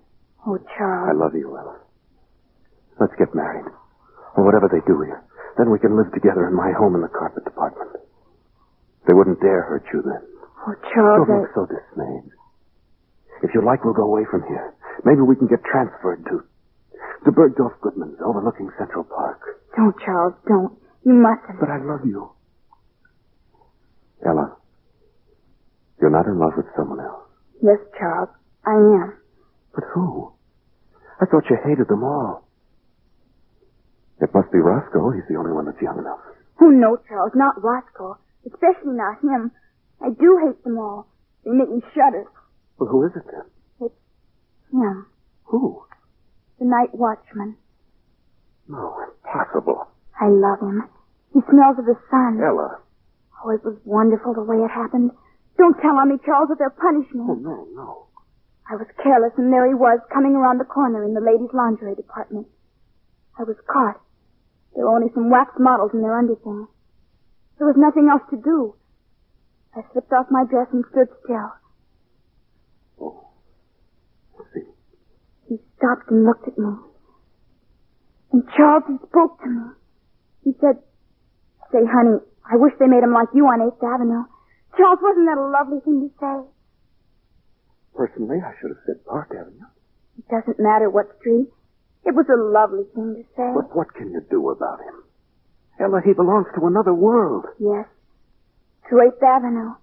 Oh, 0.46 0.60
Charles. 0.76 1.10
I 1.10 1.14
love 1.16 1.36
you, 1.36 1.48
Ella. 1.56 1.80
Let's 3.00 3.16
get 3.16 3.34
married. 3.34 3.72
Or 4.36 4.44
whatever 4.44 4.68
they 4.68 4.84
do 4.84 5.00
here. 5.02 5.24
Then 5.58 5.72
we 5.72 5.80
can 5.80 5.96
live 5.96 6.12
together 6.12 6.48
in 6.48 6.56
my 6.56 6.72
home 6.76 6.96
in 6.96 7.02
the 7.02 7.08
carpet 7.08 7.46
department. 7.46 8.03
They 9.08 9.13
wouldn't 9.13 9.42
dare 9.42 9.63
hurt 9.63 9.84
you 9.94 10.02
then. 10.02 10.24
Oh, 10.68 10.76
Charles, 10.94 11.28
Don't 11.28 11.42
look 11.42 11.52
so 11.56 11.66
dismayed. 11.68 12.32
If 13.44 13.52
you 13.54 13.60
like, 13.66 13.84
we'll 13.84 13.94
go 13.94 14.08
away 14.08 14.24
from 14.32 14.44
here. 14.48 14.74
Maybe 15.04 15.20
we 15.22 15.36
can 15.36 15.48
get 15.48 15.60
transferred 15.63 16.24
to 16.32 16.44
to 17.26 17.32
Bergdorf 17.32 17.80
Goodman's 17.82 18.20
overlooking 18.24 18.70
Central 18.78 19.04
Park. 19.04 19.39
Don't, 19.76 19.96
Charles, 20.04 20.34
don't. 20.48 20.72
You 21.06 21.13
mustn't. 21.13 21.60
But 21.60 21.70
I 21.70 21.80
love 21.84 22.06
you. 22.06 22.32
Ella, 24.26 24.56
you're 26.00 26.10
not 26.12 26.26
in 26.28 26.39
love 26.39 26.54
with 26.56 26.66
someone 26.78 27.00
else. 27.00 27.24
Yes, 27.62 27.80
Charles, 28.00 28.30
I 28.66 28.76
am. 28.76 29.18
But 29.76 29.84
who? 29.94 30.32
I 31.20 31.26
thought 31.26 31.44
you 31.50 31.58
hated 31.63 31.88
them 31.88 32.04
all. 32.04 32.48
It 34.22 34.30
must 34.34 34.52
be 34.52 34.60
Roscoe. 34.60 35.12
He's 35.12 35.28
the 35.28 35.36
only 35.36 35.52
one 35.52 35.66
that's 35.66 35.82
young 35.82 36.00
enough. 36.00 36.20
Oh, 36.62 36.70
no, 36.70 36.98
Charles, 37.08 37.32
not 37.36 37.56
Roscoe. 37.62 38.18
Especially 38.46 38.94
not 38.94 39.22
him. 39.22 39.52
I 40.02 40.10
do 40.10 40.40
hate 40.46 40.64
them 40.64 40.78
all. 40.78 41.08
They 41.46 41.52
make 41.52 41.70
me 41.70 41.82
shudder. 41.96 42.26
Well, 42.78 42.90
who 42.90 43.06
is 43.06 43.12
it 43.16 43.24
then? 43.32 43.46
It's 43.82 43.96
him, 44.72 45.06
Who? 45.46 45.84
the 46.60 46.66
night 46.66 46.94
watchman. 46.94 47.58
No, 48.68 48.96
impossible. 49.04 49.88
I 50.20 50.28
love 50.30 50.60
him. 50.62 50.88
He 51.34 51.40
smells 51.50 51.80
of 51.80 51.86
the 51.86 51.98
sun. 52.10 52.40
Ella. 52.44 52.80
Oh, 53.44 53.50
it 53.50 53.64
was 53.64 53.76
wonderful 53.84 54.34
the 54.34 54.44
way 54.44 54.58
it 54.58 54.72
happened. 54.72 55.12
Don't 55.58 55.76
tell 55.82 55.98
on 56.00 56.10
me, 56.10 56.18
Charles, 56.26 56.50
or 56.50 56.56
they'll 56.56 56.70
punish 56.80 57.12
me. 57.14 57.22
Oh, 57.28 57.36
no, 57.36 57.68
no. 57.76 58.08
I 58.70 58.76
was 58.76 58.88
careless, 59.04 59.34
and 59.38 59.52
there 59.52 59.68
he 59.68 59.74
was, 59.76 60.00
coming 60.14 60.36
around 60.36 60.58
the 60.60 60.66
corner 60.66 61.04
in 61.04 61.14
the 61.14 61.20
ladies' 61.22 61.52
lingerie 61.54 61.96
department. 61.96 62.48
I 63.38 63.44
was 63.44 63.58
caught. 63.68 64.00
There 64.76 64.86
were 64.86 64.96
only 64.96 65.12
some 65.14 65.30
wax 65.30 65.52
models 65.60 65.92
in 65.94 66.02
their 66.02 66.18
underthing. 66.18 66.68
There 67.58 67.68
was 67.68 67.78
nothing 67.78 68.10
else 68.10 68.24
to 68.32 68.38
do. 68.38 68.76
I 69.76 69.82
slipped 69.92 70.12
off 70.13 70.28
my 70.30 70.46
dress 70.46 70.68
and 70.72 70.84
stood 70.92 71.10
still. 71.24 71.50
Oh. 73.02 73.28
See. 74.54 74.68
He 75.50 75.58
stopped 75.78 76.10
and 76.10 76.26
looked 76.26 76.48
at 76.48 76.58
me. 76.58 76.74
And 78.32 78.44
Charles, 78.56 78.84
he 78.88 78.98
spoke 79.08 79.42
to 79.42 79.50
me. 79.50 79.66
He 80.44 80.52
said, 80.60 80.82
Say, 81.72 81.86
honey, 81.86 82.18
I 82.46 82.58
wish 82.58 82.74
they 82.80 82.88
made 82.88 83.04
him 83.04 83.13
like 83.13 83.30
you 83.34 83.46
on 83.46 83.62
8th 83.62 83.82
Avenue. 83.82 84.26
Charles, 84.78 85.00
wasn't 85.02 85.26
that 85.30 85.38
a 85.38 85.48
lovely 85.50 85.80
thing 85.86 86.06
to 86.06 86.10
say? 86.20 86.38
Personally, 87.96 88.42
I 88.42 88.54
should 88.60 88.74
have 88.74 88.84
said 88.86 89.06
Park 89.06 89.32
Avenue. 89.34 89.70
It 90.18 90.26
doesn't 90.30 90.60
matter 90.60 90.89
what 90.89 91.18
street. 91.20 91.48
It 92.06 92.13
was 92.13 92.26
a 92.30 92.38
lovely 92.38 92.86
thing 92.94 93.16
to 93.16 93.24
say. 93.38 93.50
But 93.54 93.76
what 93.76 93.94
can 93.94 94.12
you 94.12 94.22
do 94.30 94.50
about 94.50 94.82
him? 94.82 95.03
Ella, 95.84 96.00
he 96.00 96.13
belongs 96.13 96.48
to 96.56 96.65
another 96.65 96.93
world. 96.93 97.46
Yes. 97.60 97.86
To 98.89 98.96
8th 99.04 99.19
Avenue. 99.19 99.76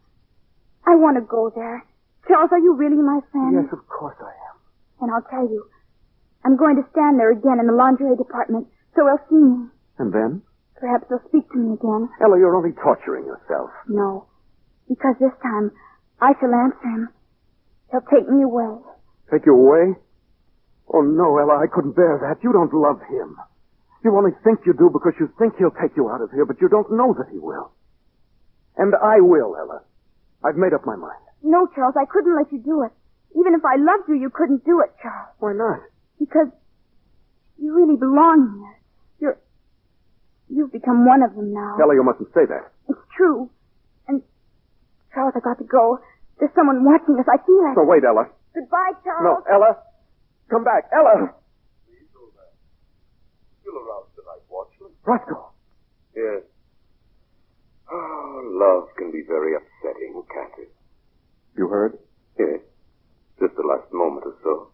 I 0.88 0.96
want 0.96 1.20
to 1.20 1.24
go 1.28 1.52
there. 1.54 1.84
Charles, 2.26 2.48
are 2.52 2.58
you 2.58 2.74
really 2.74 2.96
my 2.96 3.20
friend? 3.30 3.52
Yes, 3.52 3.68
of 3.72 3.84
course 3.88 4.16
I 4.20 4.32
am. 4.32 4.56
And 5.04 5.08
I'll 5.12 5.28
tell 5.28 5.44
you, 5.44 5.68
I'm 6.44 6.56
going 6.56 6.76
to 6.76 6.88
stand 6.92 7.20
there 7.20 7.32
again 7.32 7.60
in 7.60 7.66
the 7.66 7.76
lingerie 7.76 8.16
department, 8.16 8.66
so 8.96 9.04
he'll 9.04 9.20
see 9.28 9.44
me. 9.44 9.68
And 9.98 10.12
then? 10.12 10.40
Perhaps 10.80 11.04
he'll 11.08 11.20
speak 11.28 11.44
to 11.52 11.58
me 11.58 11.76
again. 11.76 12.08
Ella, 12.24 12.40
you're 12.40 12.56
only 12.56 12.72
torturing 12.80 13.28
yourself. 13.28 13.68
No. 13.86 14.24
Because 14.88 15.16
this 15.20 15.36
time, 15.44 15.70
I 16.20 16.32
shall 16.40 16.54
answer 16.54 16.88
him. 16.88 17.08
He'll 17.92 18.08
take 18.08 18.28
me 18.28 18.42
away. 18.42 18.80
Take 19.30 19.44
you 19.44 19.52
away? 19.52 20.00
Oh, 20.88 21.02
no, 21.02 21.36
Ella, 21.36 21.60
I 21.60 21.68
couldn't 21.68 21.94
bear 21.96 22.16
that. 22.24 22.42
You 22.42 22.52
don't 22.52 22.72
love 22.72 23.00
him. 23.04 23.36
You 24.02 24.16
only 24.16 24.32
think 24.44 24.60
you 24.64 24.72
do 24.72 24.88
because 24.92 25.12
you 25.20 25.28
think 25.38 25.56
he'll 25.58 25.74
take 25.76 25.96
you 25.96 26.08
out 26.08 26.22
of 26.22 26.30
here, 26.32 26.46
but 26.46 26.60
you 26.60 26.68
don't 26.68 26.90
know 26.92 27.12
that 27.18 27.28
he 27.30 27.38
will. 27.38 27.70
And 28.76 28.94
I 28.96 29.20
will, 29.20 29.56
Ella. 29.56 29.82
I've 30.44 30.56
made 30.56 30.72
up 30.72 30.86
my 30.86 30.96
mind. 30.96 31.20
No, 31.42 31.68
Charles, 31.74 31.94
I 32.00 32.06
couldn't 32.08 32.34
let 32.34 32.50
you 32.52 32.58
do 32.64 32.82
it. 32.84 32.92
Even 33.38 33.52
if 33.54 33.60
I 33.64 33.76
loved 33.76 34.08
you, 34.08 34.16
you 34.16 34.30
couldn't 34.32 34.64
do 34.64 34.80
it, 34.80 34.90
Charles. 35.02 35.36
Why 35.38 35.52
not? 35.52 35.80
Because 36.18 36.48
you 37.60 37.74
really 37.76 37.96
belong 37.96 38.56
here. 38.64 38.76
You're, 39.20 39.38
you've 40.48 40.72
become 40.72 41.04
one 41.04 41.22
of 41.22 41.36
them 41.36 41.52
now. 41.52 41.76
Ella, 41.80 41.94
you 41.94 42.02
mustn't 42.02 42.32
say 42.32 42.48
that. 42.48 42.72
It's 42.88 43.04
true. 43.16 43.50
And, 44.08 44.22
Charles, 45.12 45.34
I've 45.36 45.44
got 45.44 45.58
to 45.58 45.64
go. 45.68 46.00
There's 46.40 46.52
someone 46.56 46.84
watching 46.84 47.20
us. 47.20 47.28
I 47.28 47.36
feel 47.44 47.68
it. 47.68 47.76
No, 47.76 47.84
wait, 47.84 48.02
Ella. 48.02 48.32
Goodbye, 48.56 48.96
Charles. 49.04 49.44
No, 49.44 49.44
Ella. 49.44 49.76
Come 50.48 50.64
back. 50.64 50.88
Ella. 50.90 51.36
You'll 53.62 53.76
arouse 53.76 54.08
the 54.16 54.24
night 54.26 54.42
watchman. 54.50 54.89
Roscoe. 55.04 55.50
Yes. 56.14 56.42
Oh, 57.90 58.42
love 58.44 58.88
can 58.96 59.10
be 59.10 59.22
very 59.26 59.54
upsetting, 59.56 60.22
can't 60.32 60.52
it? 60.58 60.72
You 61.56 61.68
heard? 61.68 61.98
Yes. 62.38 62.60
Just 63.40 63.56
the 63.56 63.66
last 63.66 63.92
moment 63.92 64.26
or 64.26 64.36
so. 64.42 64.70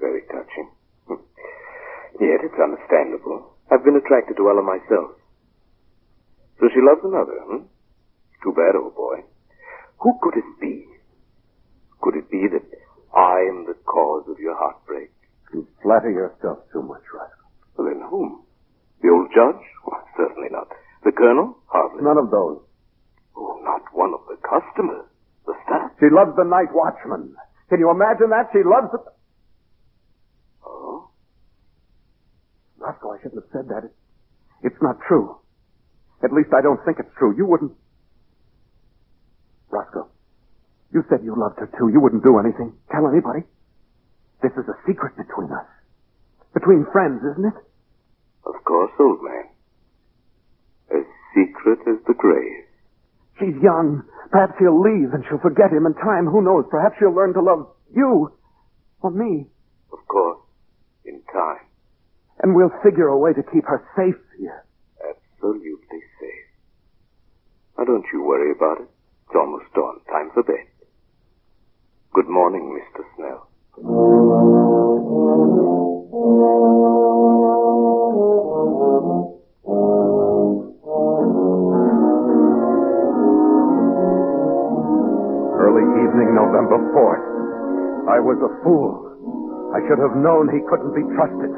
Very 0.00 0.22
touching. 0.28 0.70
Yet 2.20 2.40
it's 2.46 2.60
understandable. 2.62 3.56
I've 3.70 3.84
been 3.84 3.96
attracted 3.96 4.36
to 4.36 4.48
Ella 4.48 4.62
myself. 4.62 5.18
So 6.60 6.68
she 6.72 6.80
loves 6.80 7.02
another, 7.04 7.38
hmm? 7.44 7.64
Too 8.42 8.52
bad, 8.54 8.76
old 8.76 8.94
boy. 8.94 9.24
Who 10.00 10.12
could 10.22 10.36
it 10.38 10.60
be? 10.60 10.86
Could 12.00 12.16
it 12.16 12.30
be 12.30 12.46
that 12.52 12.64
I 13.16 13.40
am 13.50 13.66
the 13.66 13.74
cause 13.84 14.24
of 14.28 14.38
your 14.38 14.54
heartbreak? 14.56 15.10
You 15.52 15.66
flatter 15.82 16.10
yourself 16.10 16.58
too 16.72 16.82
much, 16.82 17.02
Roscoe. 17.12 17.48
Well, 17.76 17.88
then 17.88 18.02
whom? 18.08 18.43
The 19.04 19.12
old 19.12 19.28
judge? 19.36 19.60
Well, 19.84 20.00
certainly 20.16 20.48
not. 20.48 20.72
The 21.04 21.12
colonel? 21.12 21.60
Hardly. 21.68 22.00
None 22.00 22.16
of 22.16 22.32
those. 22.32 22.64
Oh, 23.36 23.60
not 23.60 23.84
one 23.92 24.16
of 24.16 24.24
the 24.24 24.40
customers. 24.40 25.04
The 25.44 25.52
staff? 25.68 25.92
She 26.00 26.08
loves 26.08 26.32
the 26.40 26.48
night 26.48 26.72
watchman. 26.72 27.36
Can 27.68 27.84
you 27.84 27.92
imagine 27.92 28.32
that? 28.32 28.48
She 28.56 28.64
loves 28.64 28.88
it. 28.96 29.04
Oh? 30.64 31.12
Roscoe, 32.80 33.12
I 33.12 33.20
shouldn't 33.20 33.44
have 33.44 33.52
said 33.52 33.68
that. 33.68 33.84
It, 33.84 33.92
it's 34.72 34.80
not 34.80 34.96
true. 35.04 35.36
At 36.24 36.32
least 36.32 36.56
I 36.56 36.64
don't 36.64 36.80
think 36.88 36.96
it's 36.96 37.12
true. 37.20 37.36
You 37.36 37.44
wouldn't. 37.44 37.76
Roscoe, 39.68 40.08
you 40.96 41.04
said 41.12 41.20
you 41.20 41.36
loved 41.36 41.60
her 41.60 41.68
too. 41.76 41.92
You 41.92 42.00
wouldn't 42.00 42.24
do 42.24 42.40
anything. 42.40 42.72
Tell 42.88 43.04
anybody. 43.04 43.44
This 44.40 44.56
is 44.56 44.64
a 44.64 44.76
secret 44.88 45.12
between 45.20 45.52
us. 45.52 45.68
Between 46.56 46.88
friends, 46.88 47.20
isn't 47.20 47.52
it? 47.52 47.58
Of 48.46 48.62
course, 48.64 48.92
old 49.00 49.22
man. 49.22 49.46
As 50.90 51.04
secret 51.34 51.80
as 51.88 52.02
the 52.06 52.14
grave. 52.14 52.64
She's 53.38 53.56
young. 53.62 54.02
Perhaps 54.30 54.54
she'll 54.58 54.80
leave 54.80 55.12
and 55.12 55.24
she'll 55.28 55.38
forget 55.42 55.72
him 55.72 55.86
in 55.86 55.94
time. 55.94 56.26
Who 56.26 56.42
knows? 56.42 56.64
Perhaps 56.70 56.96
she'll 56.98 57.14
learn 57.14 57.34
to 57.34 57.40
love 57.40 57.68
you. 57.94 58.30
Or 59.00 59.10
me. 59.10 59.46
Of 59.92 59.98
course. 60.08 60.40
In 61.04 61.22
time. 61.32 61.66
And 62.42 62.54
we'll 62.54 62.72
figure 62.82 63.08
a 63.08 63.18
way 63.18 63.32
to 63.32 63.42
keep 63.42 63.64
her 63.66 63.82
safe 63.96 64.20
here. 64.38 64.64
Absolutely 65.00 66.00
safe. 66.20 66.48
Now 67.78 67.84
don't 67.84 68.06
you 68.12 68.22
worry 68.22 68.52
about 68.52 68.80
it. 68.80 68.88
It's 69.26 69.36
almost 69.36 69.72
dawn. 69.74 70.00
Time 70.10 70.30
for 70.34 70.42
bed. 70.42 70.66
Good 72.12 72.28
morning, 72.28 72.78
Mr. 72.78 73.02
Snell. 73.16 73.50
November 86.54 86.78
4th. 86.94 87.24
I 88.14 88.22
was 88.22 88.38
a 88.46 88.52
fool. 88.62 89.10
I 89.74 89.82
should 89.90 89.98
have 89.98 90.14
known 90.14 90.46
he 90.54 90.62
couldn't 90.70 90.94
be 90.94 91.02
trusted. 91.18 91.50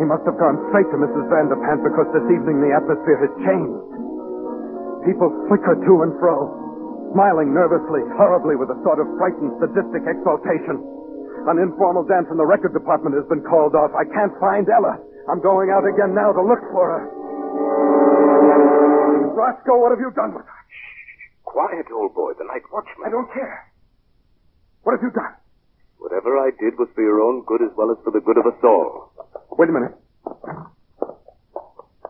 He 0.00 0.08
must 0.08 0.24
have 0.24 0.40
gone 0.40 0.56
straight 0.72 0.88
to 0.88 0.96
Mrs. 0.96 1.28
Vanderpant 1.28 1.84
because 1.84 2.08
this 2.16 2.24
evening 2.32 2.64
the 2.64 2.72
atmosphere 2.72 3.20
has 3.20 3.32
changed. 3.44 3.84
People 5.04 5.28
flicker 5.52 5.76
to 5.76 5.94
and 6.08 6.16
fro, 6.16 6.48
smiling 7.12 7.52
nervously, 7.52 8.00
horribly 8.16 8.56
with 8.56 8.72
a 8.72 8.80
sort 8.80 8.96
of 8.96 9.12
frightened, 9.20 9.52
sadistic 9.60 10.00
exaltation. 10.08 10.80
An 11.44 11.60
informal 11.60 12.08
dance 12.08 12.32
in 12.32 12.40
the 12.40 12.48
record 12.48 12.72
department 12.72 13.12
has 13.12 13.28
been 13.28 13.44
called 13.44 13.76
off. 13.76 13.92
I 13.92 14.08
can't 14.08 14.32
find 14.40 14.64
Ella. 14.72 14.96
I'm 15.28 15.44
going 15.44 15.68
out 15.68 15.84
again 15.84 16.16
now 16.16 16.32
to 16.32 16.40
look 16.40 16.64
for 16.72 16.96
her. 16.96 17.04
Roscoe, 19.36 19.76
what 19.76 19.92
have 19.92 20.00
you 20.00 20.08
done 20.16 20.32
with 20.32 20.48
her? 20.48 20.60
Quiet, 21.44 21.92
old 21.92 22.16
boy. 22.16 22.32
The 22.40 22.48
night 22.48 22.64
watchman. 22.72 23.04
I 23.04 23.12
don't 23.12 23.28
care. 23.36 23.67
What 24.88 24.96
have 24.96 25.04
you 25.04 25.12
done? 25.12 25.36
Whatever 26.00 26.40
I 26.40 26.48
did 26.56 26.80
was 26.80 26.88
for 26.96 27.04
your 27.04 27.20
own 27.20 27.44
good 27.44 27.60
as 27.60 27.68
well 27.76 27.92
as 27.92 28.00
for 28.00 28.10
the 28.10 28.24
good 28.24 28.40
of 28.40 28.48
us 28.48 28.56
all. 28.64 29.12
Wait 29.60 29.68
a 29.68 29.72
minute. 29.76 29.92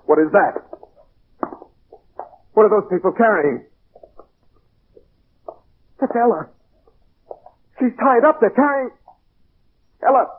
What 0.07 0.23
is 0.23 0.31
that? 0.31 0.63
What 2.55 2.71
are 2.71 2.71
those 2.71 2.87
people 2.87 3.11
carrying? 3.19 3.67
That's 5.99 6.15
Ella. 6.15 6.55
She's 7.83 7.91
tied 7.99 8.23
up. 8.23 8.39
They're 8.39 8.55
carrying. 8.55 8.95
Ella! 10.07 10.31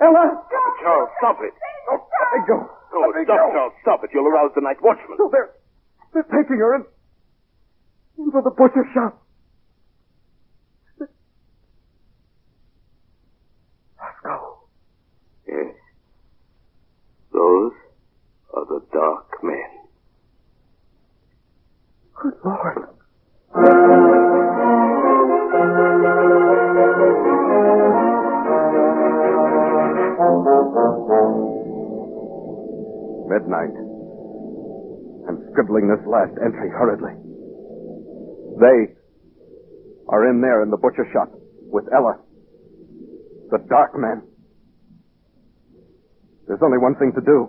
Ella! 0.00 0.40
Charles, 0.80 1.10
stop 1.20 1.36
it. 1.44 1.52
Oh, 1.92 2.00
let 2.00 2.32
me 2.32 2.48
go. 2.48 2.64
Oh, 2.96 3.12
let 3.12 3.20
me 3.20 3.24
stop, 3.28 3.36
go. 3.36 3.52
Charles, 3.52 3.72
stop 3.82 4.00
it. 4.04 4.10
You'll 4.14 4.24
arouse 4.32 4.56
the 4.56 4.62
night 4.64 4.80
watchman. 4.80 5.20
No, 5.20 5.28
they're, 5.28 5.52
they're 6.14 6.32
taking 6.32 6.56
her 6.64 6.76
in, 6.76 6.84
into 8.16 8.40
the 8.40 8.56
butcher 8.56 8.88
shop. 8.94 9.20
Let's 14.04 14.20
go. 14.22 14.58
Yes. 15.48 15.72
Those 17.34 17.72
are 18.54 18.64
the 18.66 18.80
dark 18.92 19.42
men. 19.42 19.70
Good 22.22 22.34
Lord. 22.44 22.78
Midnight. 33.28 33.74
I'm 35.26 35.42
scribbling 35.50 35.88
this 35.88 36.06
last 36.06 36.38
entry 36.38 36.70
hurriedly. 36.70 37.14
They 38.60 38.94
are 40.08 40.30
in 40.30 40.40
there 40.40 40.62
in 40.62 40.70
the 40.70 40.76
butcher 40.76 41.08
shop 41.12 41.32
with 41.62 41.86
Ella. 41.92 42.20
The 43.50 43.58
dark 43.68 43.98
men. 43.98 44.22
There's 46.46 46.62
only 46.62 46.78
one 46.78 46.94
thing 46.96 47.12
to 47.16 47.24
do. 47.24 47.48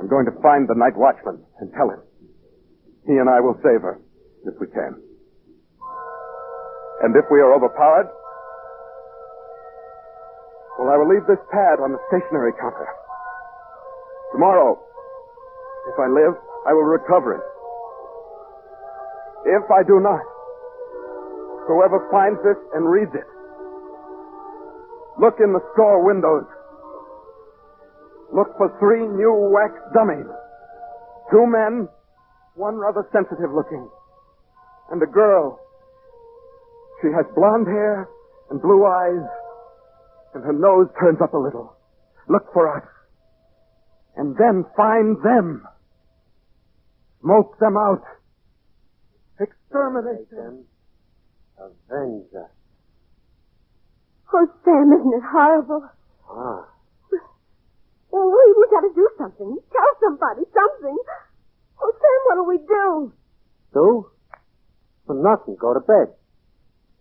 I'm 0.00 0.08
going 0.08 0.24
to 0.24 0.34
find 0.40 0.66
the 0.68 0.74
night 0.74 0.96
watchman 0.96 1.44
and 1.60 1.72
tell 1.76 1.90
him. 1.90 2.00
He 3.06 3.18
and 3.18 3.28
I 3.28 3.40
will 3.40 3.54
save 3.60 3.82
her, 3.82 4.00
if 4.46 4.54
we 4.60 4.66
can. 4.68 4.96
And 7.02 7.14
if 7.16 7.26
we 7.30 7.40
are 7.40 7.52
overpowered, 7.52 8.08
well, 10.78 10.88
I 10.88 10.96
will 10.96 11.10
leave 11.10 11.26
this 11.28 11.42
pad 11.52 11.82
on 11.82 11.92
the 11.92 12.00
stationery 12.08 12.52
counter. 12.58 12.88
Tomorrow, 14.32 14.80
if 15.92 15.96
I 15.98 16.08
live, 16.08 16.34
I 16.66 16.72
will 16.72 16.88
recover 16.88 17.36
it. 17.36 17.44
If 19.44 19.70
I 19.70 19.82
do 19.82 20.00
not, 20.00 20.22
whoever 21.66 22.08
finds 22.10 22.38
this 22.46 22.56
and 22.74 22.88
reads 22.88 23.12
it, 23.12 23.26
look 25.20 25.36
in 25.42 25.52
the 25.52 25.60
store 25.74 26.06
windows. 26.06 26.46
Look 28.32 28.56
for 28.56 28.72
three 28.80 29.04
new 29.04 29.52
wax 29.52 29.76
dummies. 29.92 30.26
Two 31.30 31.44
men, 31.46 31.88
one 32.54 32.76
rather 32.76 33.06
sensitive 33.12 33.52
looking, 33.54 33.88
and 34.90 35.02
a 35.02 35.06
girl. 35.06 35.60
She 37.00 37.08
has 37.08 37.26
blonde 37.34 37.66
hair 37.66 38.08
and 38.50 38.60
blue 38.60 38.86
eyes, 38.86 39.28
and 40.34 40.44
her 40.44 40.52
nose 40.52 40.88
turns 40.98 41.18
up 41.22 41.34
a 41.34 41.38
little. 41.38 41.76
Look 42.28 42.52
for 42.54 42.74
us. 42.74 42.88
And 44.16 44.36
then 44.36 44.64
find 44.76 45.16
them. 45.22 45.66
Smoke 47.20 47.58
them 47.58 47.76
out. 47.76 48.02
Exterminate 49.40 50.30
them. 50.30 50.64
Avenge 51.58 52.32
us. 52.34 52.50
Oh, 54.34 54.46
Sam, 54.64 54.92
isn't 54.92 55.14
it 55.14 55.24
horrible? 55.30 55.88
Ah. 56.30 56.71
Well, 58.12 58.28
we, 58.28 58.42
we 58.60 58.64
gotta 58.70 58.92
do 58.94 59.08
something. 59.16 59.56
Tell 59.72 59.92
somebody 60.04 60.44
something. 60.52 60.96
Oh, 61.80 61.92
Sam, 61.96 62.20
what'll 62.28 62.46
we 62.46 62.58
do? 62.58 63.12
Do? 63.72 64.10
Well, 65.06 65.18
nothing. 65.18 65.56
Go 65.58 65.72
to 65.74 65.80
bed. 65.80 66.12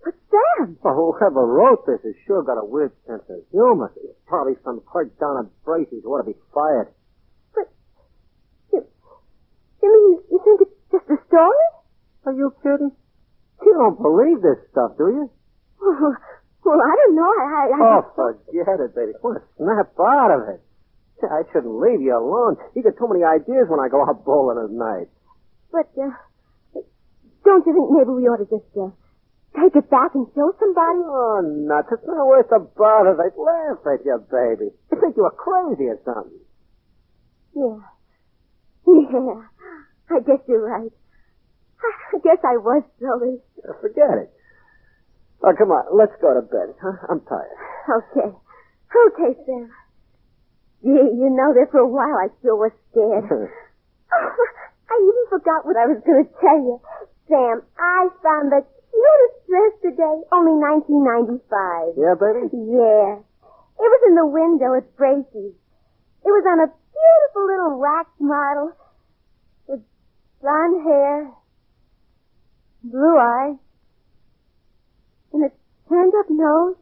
But 0.03 0.15
Sam! 0.31 0.77
Well, 0.81 1.13
whoever 1.13 1.45
wrote 1.45 1.85
this 1.85 1.99
has 2.03 2.15
sure 2.25 2.41
got 2.41 2.57
a 2.57 2.65
weird 2.65 2.93
sense 3.05 3.21
of 3.29 3.43
humor. 3.51 3.91
It's 3.97 4.17
probably 4.25 4.55
some 4.63 4.81
herd 4.91 5.11
down 5.19 5.45
at 5.45 5.63
Bracey's 5.63 6.01
who 6.03 6.09
ought 6.15 6.23
to 6.25 6.31
be 6.31 6.39
fired. 6.55 6.89
But 7.53 7.69
you, 8.73 8.81
you 9.83 9.89
mean 9.91 10.23
you 10.31 10.39
think 10.43 10.61
it's 10.61 10.79
just 10.91 11.05
a 11.11 11.19
story? 11.27 11.67
Are 12.25 12.33
you 12.33 12.53
kidding? 12.63 12.91
You 13.61 13.73
don't 13.77 14.01
believe 14.01 14.41
this 14.41 14.57
stuff, 14.71 14.97
do 14.97 15.05
you? 15.11 15.29
Well, 15.81 16.15
well 16.65 16.81
I 16.81 16.95
don't 16.95 17.15
know. 17.15 17.29
I, 17.29 17.45
I, 17.45 17.63
I 17.69 18.01
Oh, 18.01 18.01
forget 18.15 18.79
it, 18.79 18.95
baby. 18.95 19.11
To 19.21 19.41
snap 19.57 19.93
out 19.99 20.31
of 20.31 20.49
it. 20.49 20.61
I 21.29 21.43
shouldn't 21.51 21.77
leave 21.77 22.01
you 22.01 22.17
alone. 22.17 22.57
You 22.73 22.81
get 22.81 22.97
too 22.97 23.07
many 23.11 23.21
ideas 23.23 23.69
when 23.69 23.79
I 23.79 23.89
go 23.89 24.01
out 24.01 24.25
bowling 24.25 24.57
at 24.63 24.71
night. 24.73 25.09
But 25.71 25.91
uh, 25.99 26.15
don't 27.45 27.65
you 27.65 27.73
think 27.73 27.89
maybe 27.93 28.11
we 28.15 28.25
ought 28.25 28.41
to 28.41 28.49
just 28.49 28.69
uh, 28.77 28.89
take 29.57 29.75
it 29.75 29.89
back 29.89 30.15
and 30.15 30.25
show 30.33 30.49
somebody? 30.57 31.01
Oh, 31.05 31.41
nuts. 31.43 31.89
It's 31.91 32.05
not 32.07 32.25
worth 32.27 32.49
the 32.49 32.59
bother. 32.75 33.15
They'd 33.17 33.37
laugh 33.37 33.81
at 33.87 34.05
you, 34.05 34.17
baby. 34.31 34.71
They 34.89 34.97
think 34.97 35.15
you 35.15 35.23
were 35.23 35.35
crazy 35.37 35.87
or 35.91 35.99
something. 36.05 36.41
Yeah. 37.55 37.79
Yeah. 38.87 39.45
I 40.11 40.19
guess 40.25 40.41
you're 40.47 40.65
right. 40.65 40.91
I 42.13 42.17
guess 42.23 42.37
I 42.43 42.57
was 42.57 42.83
silly. 42.99 43.39
Uh, 43.63 43.73
Forget 43.81 44.27
it. 44.27 44.29
Oh, 45.43 45.53
come 45.57 45.71
on. 45.71 45.97
Let's 45.97 46.13
go 46.21 46.33
to 46.33 46.41
bed. 46.41 46.75
Huh? 46.81 46.97
I'm 47.09 47.21
tired. 47.21 47.57
Okay. 47.89 48.29
Okay, 48.91 49.39
Sam. 49.45 49.71
You, 50.83 50.97
you 51.13 51.29
know 51.29 51.53
that 51.53 51.69
for 51.71 51.79
a 51.79 51.87
while 51.87 52.17
I 52.17 52.27
sure 52.41 52.55
was 52.55 52.71
scared. 52.91 53.51
Oh, 54.11 54.27
I 54.91 54.99
even 55.07 55.25
forgot 55.31 55.63
what 55.63 55.79
I 55.79 55.87
was 55.87 56.03
going 56.03 56.27
to 56.27 56.31
tell 56.43 56.59
you. 56.59 56.83
Sam, 57.31 57.63
I 57.79 58.11
found 58.19 58.51
the 58.51 58.59
cutest 58.91 59.37
dress 59.47 59.71
today, 59.79 60.17
only 60.35 60.59
1995. 60.59 61.95
yeah, 61.95 62.11
baby? 62.19 62.51
Yeah. 62.75 63.23
It 63.23 63.87
was 63.87 64.01
in 64.11 64.15
the 64.19 64.27
window 64.27 64.75
at 64.75 64.83
Bracey's. 64.99 65.55
It 65.55 66.27
was 66.27 66.43
on 66.43 66.59
a 66.59 66.67
beautiful 66.67 67.43
little 67.47 67.79
wax 67.79 68.11
model 68.19 68.75
with 69.71 69.79
blonde 70.41 70.83
hair, 70.83 71.31
blue 72.83 73.17
eyes, 73.17 73.55
and 75.31 75.45
a 75.45 75.51
turned 75.87 76.13
up 76.19 76.27
nose. 76.29 76.75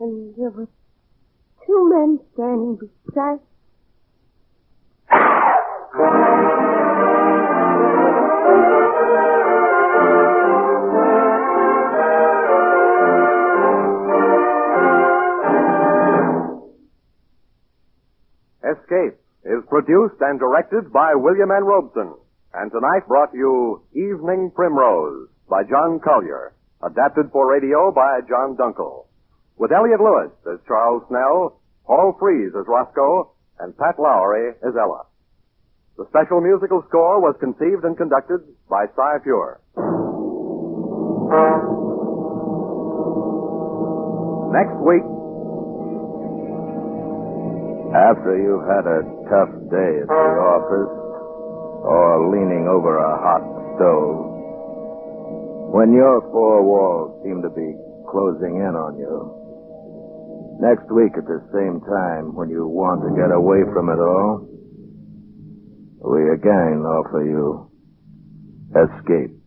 And 0.00 0.34
there 0.34 0.50
were 0.50 0.66
two 1.72 1.88
men 1.88 2.18
standing 2.34 2.76
beside. 2.76 3.38
Escape 18.62 19.18
is 19.44 19.64
produced 19.68 20.14
and 20.20 20.38
directed 20.38 20.92
by 20.92 21.14
William 21.14 21.50
N. 21.50 21.64
Robson. 21.64 22.14
And 22.54 22.70
tonight 22.70 23.08
brought 23.08 23.32
you 23.32 23.82
Evening 23.94 24.52
Primrose 24.54 25.28
by 25.48 25.62
John 25.64 26.00
Collier, 26.04 26.52
adapted 26.82 27.30
for 27.32 27.50
radio 27.50 27.90
by 27.90 28.20
John 28.28 28.56
Dunkel. 28.56 29.06
With 29.56 29.72
Elliott 29.72 30.00
Lewis 30.00 30.32
as 30.52 30.58
Charles 30.66 31.02
Snell, 31.08 31.58
Paul 31.86 32.16
Frees 32.18 32.52
as 32.58 32.66
Roscoe, 32.66 33.32
and 33.58 33.76
Pat 33.76 33.98
Lowry 33.98 34.54
as 34.62 34.74
Ella. 34.76 35.06
The 35.96 36.06
special 36.08 36.40
musical 36.40 36.82
score 36.88 37.20
was 37.20 37.36
conceived 37.38 37.84
and 37.84 37.96
conducted 37.96 38.40
by 38.68 38.86
Cy 38.96 39.18
Feuer. 39.24 39.60
Next 44.52 44.76
week, 44.84 45.04
After 47.92 48.40
you've 48.40 48.64
had 48.64 48.88
a 48.88 49.04
tough 49.28 49.52
day 49.68 49.92
at 50.00 50.08
the 50.08 50.36
office, 50.40 50.92
or 51.84 52.32
leaning 52.32 52.64
over 52.66 52.96
a 52.96 53.20
hot 53.20 53.44
stove, 53.76 54.32
when 55.76 55.92
your 55.92 56.22
four 56.32 56.64
walls 56.64 57.20
seem 57.22 57.42
to 57.42 57.50
be 57.50 57.76
closing 58.08 58.56
in 58.56 58.72
on 58.72 58.96
you, 58.96 59.41
next 60.62 60.86
week 60.94 61.10
at 61.18 61.26
the 61.26 61.42
same 61.50 61.82
time 61.82 62.36
when 62.38 62.48
you 62.48 62.64
want 62.68 63.02
to 63.02 63.10
get 63.18 63.34
away 63.34 63.66
from 63.74 63.90
it 63.90 63.98
all, 63.98 64.46
we 66.06 66.30
again 66.30 66.86
offer 66.86 67.24
you 67.26 67.68
escape. 68.70 69.42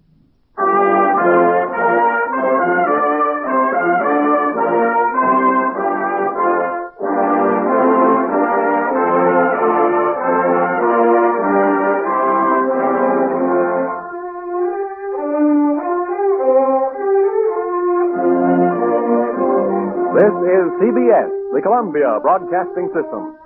CBS, 20.75 21.31
the 21.55 21.61
Columbia 21.63 22.19
Broadcasting 22.21 22.91
System. 22.91 23.44